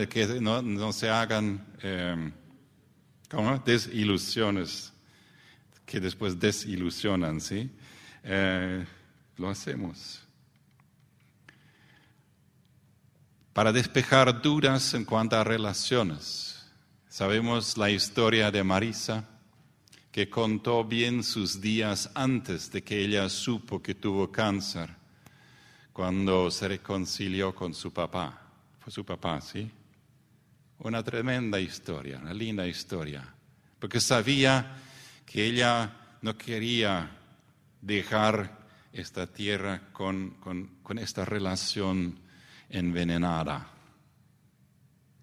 que 0.10 0.40
no, 0.42 0.92
se 0.92 1.10
hagan 1.10 1.66
eh, 1.82 2.32
desilusiones, 3.64 4.92
que 5.86 6.00
después 6.00 6.40
desilusionan, 6.40 7.40
¿sí? 7.40 7.70
Eh, 8.24 8.86
lo 9.38 9.50
hacemos. 9.50 10.25
Para 13.56 13.72
despejar 13.72 14.42
dudas 14.42 14.94
en 14.96 15.06
cuanto 15.06 15.38
a 15.38 15.44
relaciones. 15.46 16.62
Sabemos 17.08 17.78
la 17.78 17.90
historia 17.90 18.52
de 18.52 18.66
Marisa, 18.66 19.24
que 20.12 20.30
contó 20.30 20.84
bien 20.84 21.24
sus 21.24 21.62
días 21.62 22.12
antes 22.16 22.70
de 22.70 22.84
que 22.84 23.00
ella 23.00 23.30
supo 23.30 23.82
que 23.82 23.96
tuvo 23.96 24.30
cáncer, 24.30 24.90
cuando 25.94 26.52
se 26.52 26.68
reconcilió 26.68 27.56
con 27.56 27.74
su 27.74 27.94
papá. 27.94 28.42
Fue 28.82 28.92
su 28.92 29.06
papá, 29.06 29.40
¿sí? 29.40 29.72
Una 30.80 31.02
tremenda 31.02 31.58
historia, 31.58 32.20
una 32.20 32.34
linda 32.34 32.68
historia, 32.68 33.26
porque 33.80 34.02
sabía 34.02 34.76
que 35.26 35.46
ella 35.46 36.18
no 36.22 36.38
quería 36.38 37.10
dejar 37.82 38.68
esta 38.92 39.26
tierra 39.28 39.82
con, 39.94 40.36
esta 41.00 41.24
relación 41.24 42.25
envenenada. 42.70 43.70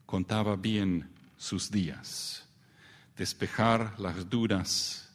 Contaba 0.06 0.56
bien 0.56 1.10
sus 1.36 1.70
días, 1.70 2.44
despejar 3.16 3.98
las 3.98 4.28
dudas, 4.28 5.10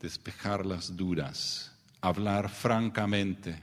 despejar 0.00 0.66
las 0.66 0.96
dudas, 0.96 1.72
hablar 2.00 2.50
francamente. 2.50 3.62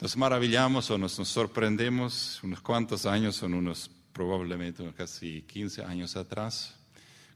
Nos 0.00 0.16
maravillamos 0.16 0.90
o 0.90 0.98
nos, 0.98 1.12
sorprendemos, 1.12 2.42
unos 2.42 2.60
cuantos 2.60 3.06
años, 3.06 3.36
son 3.36 3.54
unos 3.54 3.90
probablemente 4.12 4.82
casi 4.94 5.42
15 5.42 5.84
años 5.84 6.16
atrás, 6.16 6.74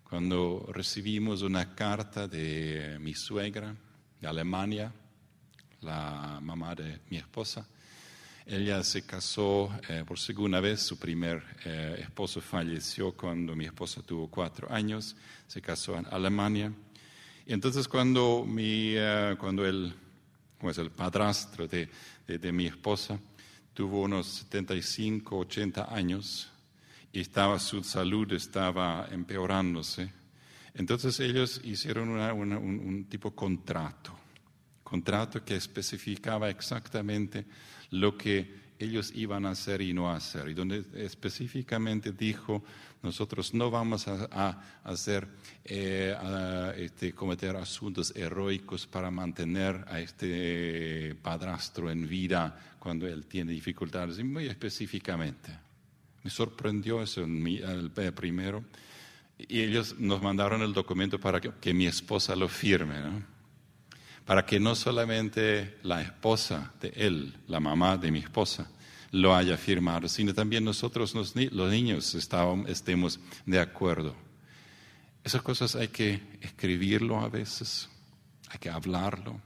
cuando 0.09 0.69
recibimos 0.73 1.43
una 1.43 1.75
carta 1.75 2.27
de 2.27 2.99
mi 3.01 3.15
suegra 3.15 3.77
de 4.21 4.27
Alemania, 4.27 4.93
la 5.81 6.39
mamá 6.43 6.75
de 6.75 7.01
mi 7.11 7.17
esposa. 7.17 7.67
Ella 8.53 8.83
se 8.83 9.03
casó 9.03 9.71
eh, 9.89 10.03
por 10.05 10.19
segunda 10.19 10.59
vez, 10.59 10.81
su 10.81 10.99
primer 10.99 11.41
eh, 11.65 12.01
esposo 12.01 12.41
falleció 12.41 13.13
cuando 13.13 13.55
mi 13.55 13.67
esposa 13.67 14.03
tuvo 14.03 14.27
cuatro 14.27 14.69
años, 14.73 15.15
se 15.47 15.63
casó 15.63 15.97
en 15.97 16.05
Alemania. 16.07 16.73
Y 17.47 17.53
entonces 17.53 17.87
cuando, 17.87 18.45
mi, 18.45 18.95
eh, 18.97 19.37
cuando 19.39 19.65
el, 19.65 19.95
es 20.63 20.79
el 20.79 20.91
padrastro 20.91 21.69
de, 21.69 21.89
de, 22.27 22.51
mi 22.51 22.67
esposa 22.67 23.21
tuvo 23.73 24.03
unos 24.03 24.27
75, 24.27 25.39
80 25.39 25.95
años 25.95 26.51
y 27.13 27.21
estaba, 27.21 27.57
su 27.61 27.85
salud 27.85 28.33
estaba 28.33 29.07
empeorándose, 29.13 30.13
entonces 30.75 31.21
ellos 31.21 31.61
hicieron 31.63 32.09
un, 32.09 32.53
un 32.53 33.05
tipo 33.05 33.31
contrato 33.33 34.19
contrato 34.91 35.45
que 35.45 35.55
especificaba 35.55 36.51
exactamente 36.51 37.47
lo 37.91 38.17
que 38.17 38.61
ellos 38.79 39.13
iban 39.15 39.45
a 39.45 39.51
hacer 39.51 39.83
y 39.83 39.93
no 39.93 40.11
hacer, 40.11 40.49
y 40.49 40.55
donde 40.55 40.85
específicamente 40.95 42.13
dijo, 42.13 42.65
nosotros 43.03 43.53
no 43.53 43.71
vamos 43.71 44.09
a, 44.09 44.81
hacer, 44.85 45.29
eh, 45.65 46.17
este, 46.79 47.13
cometer 47.13 47.57
asuntos 47.57 48.15
heroicos 48.17 48.87
para 48.87 49.11
mantener 49.11 49.85
a 49.89 50.01
este 50.01 51.15
padrastro 51.23 51.91
en 51.91 52.09
vida 52.09 52.77
cuando 52.79 53.07
él 53.07 53.27
tiene 53.27 53.53
dificultades, 53.53 54.19
y 54.19 54.25
muy 54.25 54.47
específicamente. 54.47 55.51
Me 56.23 56.31
sorprendió 56.31 57.03
eso 57.03 57.23
el, 57.23 57.91
primero, 58.15 58.65
y 59.39 59.61
ellos 59.61 59.97
nos 59.99 60.23
mandaron 60.23 60.63
el 60.63 60.73
documento 60.73 61.19
para 61.19 61.41
que, 61.41 61.51
que 61.61 61.75
mi 61.75 61.87
esposa 61.87 62.35
lo 62.35 62.49
firme, 62.49 62.99
¿no? 63.01 63.40
Para 64.25 64.47
que 64.47 64.61
no 64.61 64.75
solamente 64.75 65.79
la 65.83 66.03
esposa 66.03 66.73
de 66.81 66.89
él, 66.95 67.37
la 67.49 67.61
mamá 67.61 67.97
de 67.97 68.11
mi 68.11 68.21
esposa, 68.21 68.71
lo 69.13 69.35
haya 69.35 69.57
firmado, 69.57 70.09
sino 70.09 70.33
también 70.33 70.65
nosotros 70.65 71.15
los, 71.15 71.35
niños 71.35 72.15
estemos 72.15 73.19
de 73.45 73.61
acuerdo. 73.61 74.15
Esas 75.25 75.43
cosas 75.43 75.75
hay 75.75 75.89
que 75.89 76.23
escribirlo 76.41 77.21
a 77.21 77.29
veces, 77.29 77.89
hay 78.49 78.59
que 78.59 78.71
hablarlo. 78.71 79.41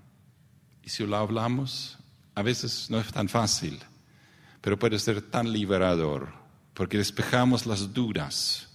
Y 0.83 0.91
si 0.91 1.07
lo 1.07 1.17
hablamos, 1.17 1.99
a 2.35 2.43
veces 2.43 2.91
no 2.91 3.01
es 3.01 3.11
tan 3.11 3.29
fácil, 3.29 3.81
pero 4.61 4.79
puede 4.79 4.99
ser 4.99 5.23
tan 5.23 5.51
liberador, 5.51 6.29
porque 6.75 6.99
despejamos 6.99 7.65
las 7.65 7.93
dudas 7.95 8.69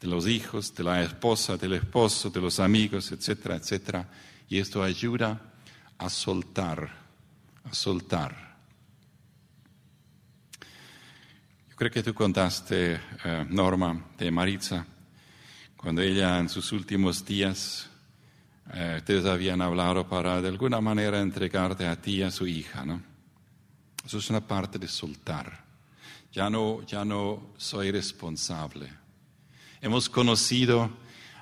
de 0.00 0.06
los 0.06 0.28
hijos, 0.28 0.74
de 0.74 0.84
la 0.84 1.02
esposa, 1.02 1.56
del 1.56 1.74
esposo, 1.74 2.30
de 2.30 2.40
los 2.40 2.60
amigos, 2.60 3.10
etcétera, 3.10 3.56
etcétera 3.56 4.08
y 4.50 4.58
esto 4.58 4.82
ayuda 4.82 5.40
a 5.96 6.10
soltar, 6.10 6.90
a 7.64 7.72
soltar. 7.72 8.58
Yo 11.70 11.76
creo 11.76 11.90
que 11.90 12.02
tú 12.02 12.12
contaste, 12.12 13.00
eh, 13.24 13.46
Norma, 13.48 14.08
de 14.18 14.30
Maritza, 14.30 14.84
cuando 15.76 16.02
ella 16.02 16.40
en 16.40 16.48
sus 16.48 16.72
últimos 16.72 17.24
días, 17.24 17.88
eh, 18.74 18.96
ustedes 18.98 19.24
habían 19.24 19.62
hablado 19.62 20.08
para 20.08 20.42
de 20.42 20.48
alguna 20.48 20.80
manera 20.80 21.20
entregarte 21.20 21.86
a 21.86 22.00
ti 22.00 22.22
a 22.24 22.32
su 22.32 22.44
hija, 22.44 22.84
¿no? 22.84 23.00
Eso 24.04 24.18
es 24.18 24.30
una 24.30 24.40
parte 24.40 24.80
de 24.80 24.88
soltar. 24.88 25.64
Ya 26.32 26.50
no, 26.50 26.82
ya 26.82 27.04
no 27.04 27.52
soy 27.56 27.92
responsable. 27.92 28.92
Hemos 29.80 30.08
conocido 30.08 30.90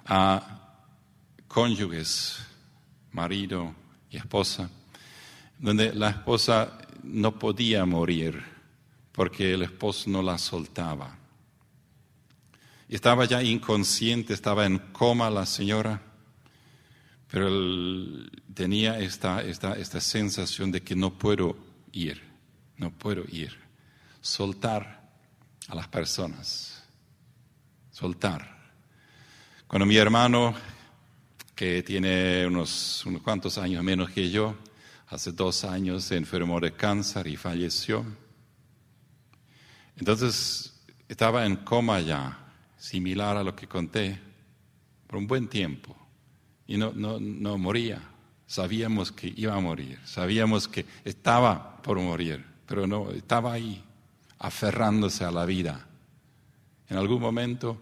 a 0.04 0.84
cónyuges 1.48 2.47
marido 3.12 3.74
y 4.10 4.16
esposa, 4.16 4.70
donde 5.58 5.92
la 5.92 6.10
esposa 6.10 6.78
no 7.02 7.38
podía 7.38 7.84
morir 7.84 8.42
porque 9.12 9.54
el 9.54 9.62
esposo 9.62 10.08
no 10.10 10.22
la 10.22 10.38
soltaba. 10.38 11.18
Estaba 12.88 13.24
ya 13.24 13.42
inconsciente, 13.42 14.32
estaba 14.32 14.64
en 14.64 14.78
coma 14.92 15.28
la 15.28 15.44
señora, 15.44 16.00
pero 17.28 17.50
tenía 18.54 18.98
esta, 19.00 19.42
esta, 19.42 19.72
esta 19.72 20.00
sensación 20.00 20.70
de 20.70 20.82
que 20.82 20.94
no 20.94 21.18
puedo 21.18 21.56
ir, 21.92 22.22
no 22.76 22.90
puedo 22.90 23.24
ir. 23.30 23.58
Soltar 24.20 25.10
a 25.66 25.74
las 25.74 25.88
personas, 25.88 26.84
soltar. 27.90 28.72
Cuando 29.66 29.84
mi 29.84 29.96
hermano 29.96 30.54
que 31.58 31.82
tiene 31.82 32.46
unos, 32.46 33.04
unos 33.04 33.20
cuantos 33.20 33.58
años 33.58 33.82
menos 33.82 34.10
que 34.10 34.30
yo, 34.30 34.54
hace 35.08 35.32
dos 35.32 35.64
años 35.64 36.04
se 36.04 36.16
enfermó 36.16 36.60
de 36.60 36.70
cáncer 36.70 37.26
y 37.26 37.36
falleció. 37.36 38.06
Entonces 39.96 40.80
estaba 41.08 41.44
en 41.44 41.56
coma 41.56 41.98
ya, 41.98 42.52
similar 42.76 43.36
a 43.36 43.42
lo 43.42 43.56
que 43.56 43.66
conté, 43.66 44.20
por 45.08 45.18
un 45.18 45.26
buen 45.26 45.48
tiempo 45.48 45.96
y 46.64 46.76
no, 46.76 46.92
no, 46.94 47.18
no 47.18 47.58
moría. 47.58 48.02
Sabíamos 48.46 49.10
que 49.10 49.32
iba 49.34 49.52
a 49.52 49.60
morir, 49.60 49.98
sabíamos 50.04 50.68
que 50.68 50.86
estaba 51.04 51.82
por 51.82 51.98
morir, 51.98 52.46
pero 52.66 52.86
no, 52.86 53.10
estaba 53.10 53.52
ahí, 53.52 53.82
aferrándose 54.38 55.24
a 55.24 55.32
la 55.32 55.44
vida. 55.44 55.88
En 56.88 56.98
algún 56.98 57.20
momento, 57.20 57.80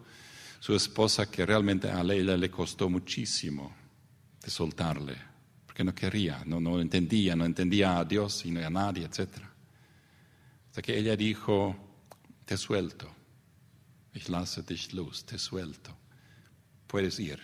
su 0.61 0.75
esposa, 0.75 1.31
que 1.31 1.45
realmente 1.45 1.91
a 1.91 2.03
Leila 2.03 2.37
le 2.37 2.51
costó 2.51 2.89
muchísimo 2.89 3.75
de 4.43 4.51
soltarle, 4.51 5.17
porque 5.67 5.85
no 5.85 5.95
quería, 5.95 6.43
no, 6.47 6.61
no 6.61 6.81
entendía, 6.81 7.35
no 7.37 7.45
entendía 7.45 7.99
a 7.99 8.05
Dios 8.05 8.45
y 8.45 8.57
a 8.59 8.71
nadie, 8.71 9.05
etc. 9.05 9.29
Hasta 10.69 10.83
que 10.83 10.99
ella 10.99 11.17
dijo, 11.17 11.77
te 12.45 12.57
suelto, 12.57 13.13
ich 14.15 14.29
lasse 14.29 14.63
dich 14.63 14.93
los, 14.93 15.25
te 15.25 15.39
suelto, 15.39 15.95
puedes 16.87 17.19
ir. 17.19 17.41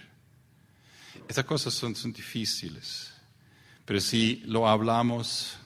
Esas 1.29 1.44
cosas 1.44 1.75
son, 1.75 1.94
son 1.94 2.12
difíciles, 2.12 3.12
pero 3.85 4.01
si 4.01 4.37
lo 4.46 4.68
hablamos 4.68 5.57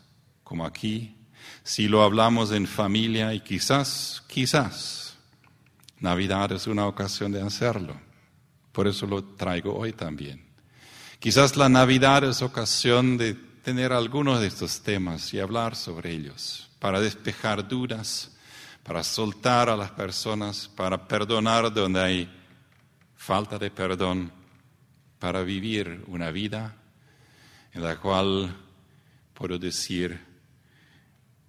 como 0.42 0.64
aquí, 0.64 1.16
si 1.62 1.88
lo 1.88 2.02
hablamos 2.02 2.52
en 2.52 2.66
familia 2.66 3.34
y 3.34 3.40
quizás, 3.40 4.22
quizás, 4.26 5.05
Navidad 6.00 6.52
es 6.52 6.66
una 6.66 6.86
ocasión 6.86 7.32
de 7.32 7.40
hacerlo. 7.40 7.96
Por 8.72 8.86
eso 8.86 9.06
lo 9.06 9.24
traigo 9.24 9.74
hoy 9.74 9.92
también. 9.92 10.44
Quizás 11.18 11.56
la 11.56 11.68
Navidad 11.68 12.24
es 12.24 12.42
ocasión 12.42 13.16
de 13.16 13.34
tener 13.34 13.92
algunos 13.92 14.40
de 14.40 14.48
estos 14.48 14.82
temas 14.82 15.32
y 15.32 15.40
hablar 15.40 15.74
sobre 15.74 16.12
ellos, 16.12 16.68
para 16.78 17.00
despejar 17.00 17.66
dudas, 17.66 18.36
para 18.82 19.02
soltar 19.02 19.70
a 19.70 19.76
las 19.76 19.90
personas, 19.90 20.68
para 20.68 21.08
perdonar 21.08 21.72
donde 21.72 22.00
hay 22.00 22.32
falta 23.16 23.58
de 23.58 23.70
perdón, 23.70 24.30
para 25.18 25.42
vivir 25.42 26.04
una 26.06 26.30
vida 26.30 26.76
en 27.72 27.82
la 27.82 27.96
cual 27.96 28.54
puedo 29.34 29.58
decir, 29.58 30.20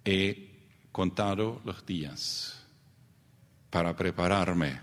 he 0.04 0.48
contado 0.90 1.60
los 1.64 1.84
días 1.86 2.57
para 3.70 3.94
prepararme, 3.94 4.80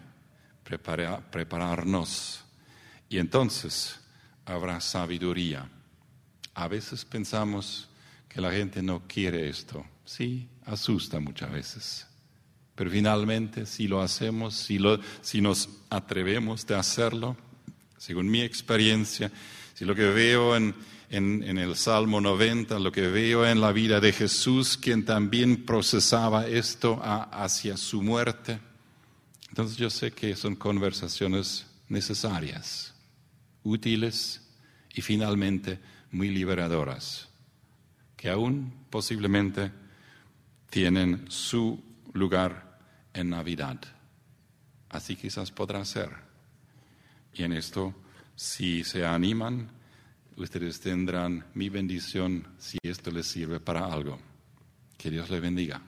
prepararnos. 0.63 2.43
Y 3.09 3.17
entonces 3.17 3.99
habrá 4.45 4.79
sabiduría. 4.79 5.69
A 6.53 6.67
veces 6.67 7.05
pensamos 7.05 7.89
que 8.29 8.41
la 8.41 8.51
gente 8.51 8.81
no 8.81 9.03
quiere 9.07 9.49
esto. 9.49 9.85
Sí, 10.05 10.47
asusta 10.65 11.19
muchas 11.19 11.51
veces. 11.51 12.07
Pero 12.75 12.91
finalmente, 12.91 13.65
si 13.65 13.87
lo 13.87 14.01
hacemos, 14.01 14.53
si, 14.53 15.41
nos 15.41 15.69
atrevemos 15.89 16.65
de 16.67 16.75
hacerlo, 16.75 17.37
según 17.97 18.29
mi 18.29 18.41
experiencia, 18.41 19.31
si 19.73 19.85
lo 19.85 19.95
que 19.95 20.05
veo 20.05 20.55
en, 20.57 20.75
el 21.09 21.75
Salmo 21.77 22.19
90, 22.19 22.77
lo 22.79 22.91
que 22.91 23.07
veo 23.07 23.47
en 23.47 23.61
la 23.61 23.71
vida 23.71 24.01
de 24.01 24.11
Jesús, 24.11 24.77
quien 24.77 25.05
también 25.05 25.65
procesaba 25.65 26.47
esto 26.47 26.99
hacia 27.01 27.77
su 27.77 28.01
muerte, 28.01 28.59
entonces 29.55 29.77
yo 29.77 29.89
sé 29.89 30.11
que 30.11 30.35
son 30.35 30.57
conversaciones 30.57 31.65
necesarias, 31.87 32.93
útiles 33.63 34.41
y 34.93 35.01
finalmente 35.01 35.79
muy 36.11 36.27
liberadoras, 36.27 37.29
que 38.17 38.29
aún 38.29 38.73
posiblemente 38.89 39.71
tienen 40.69 41.31
su 41.31 41.81
lugar 42.11 42.81
en 43.13 43.29
Navidad. 43.29 43.79
Así 44.89 45.15
quizás 45.15 45.51
podrá 45.51 45.85
ser. 45.85 46.09
Y 47.33 47.43
en 47.43 47.53
esto, 47.53 47.95
si 48.35 48.83
se 48.83 49.05
animan, 49.05 49.69
ustedes 50.35 50.81
tendrán 50.81 51.45
mi 51.53 51.69
bendición 51.69 52.45
si 52.57 52.77
esto 52.83 53.09
les 53.09 53.25
sirve 53.25 53.61
para 53.61 53.85
algo. 53.85 54.19
Que 54.97 55.09
Dios 55.09 55.29
les 55.29 55.39
bendiga. 55.39 55.81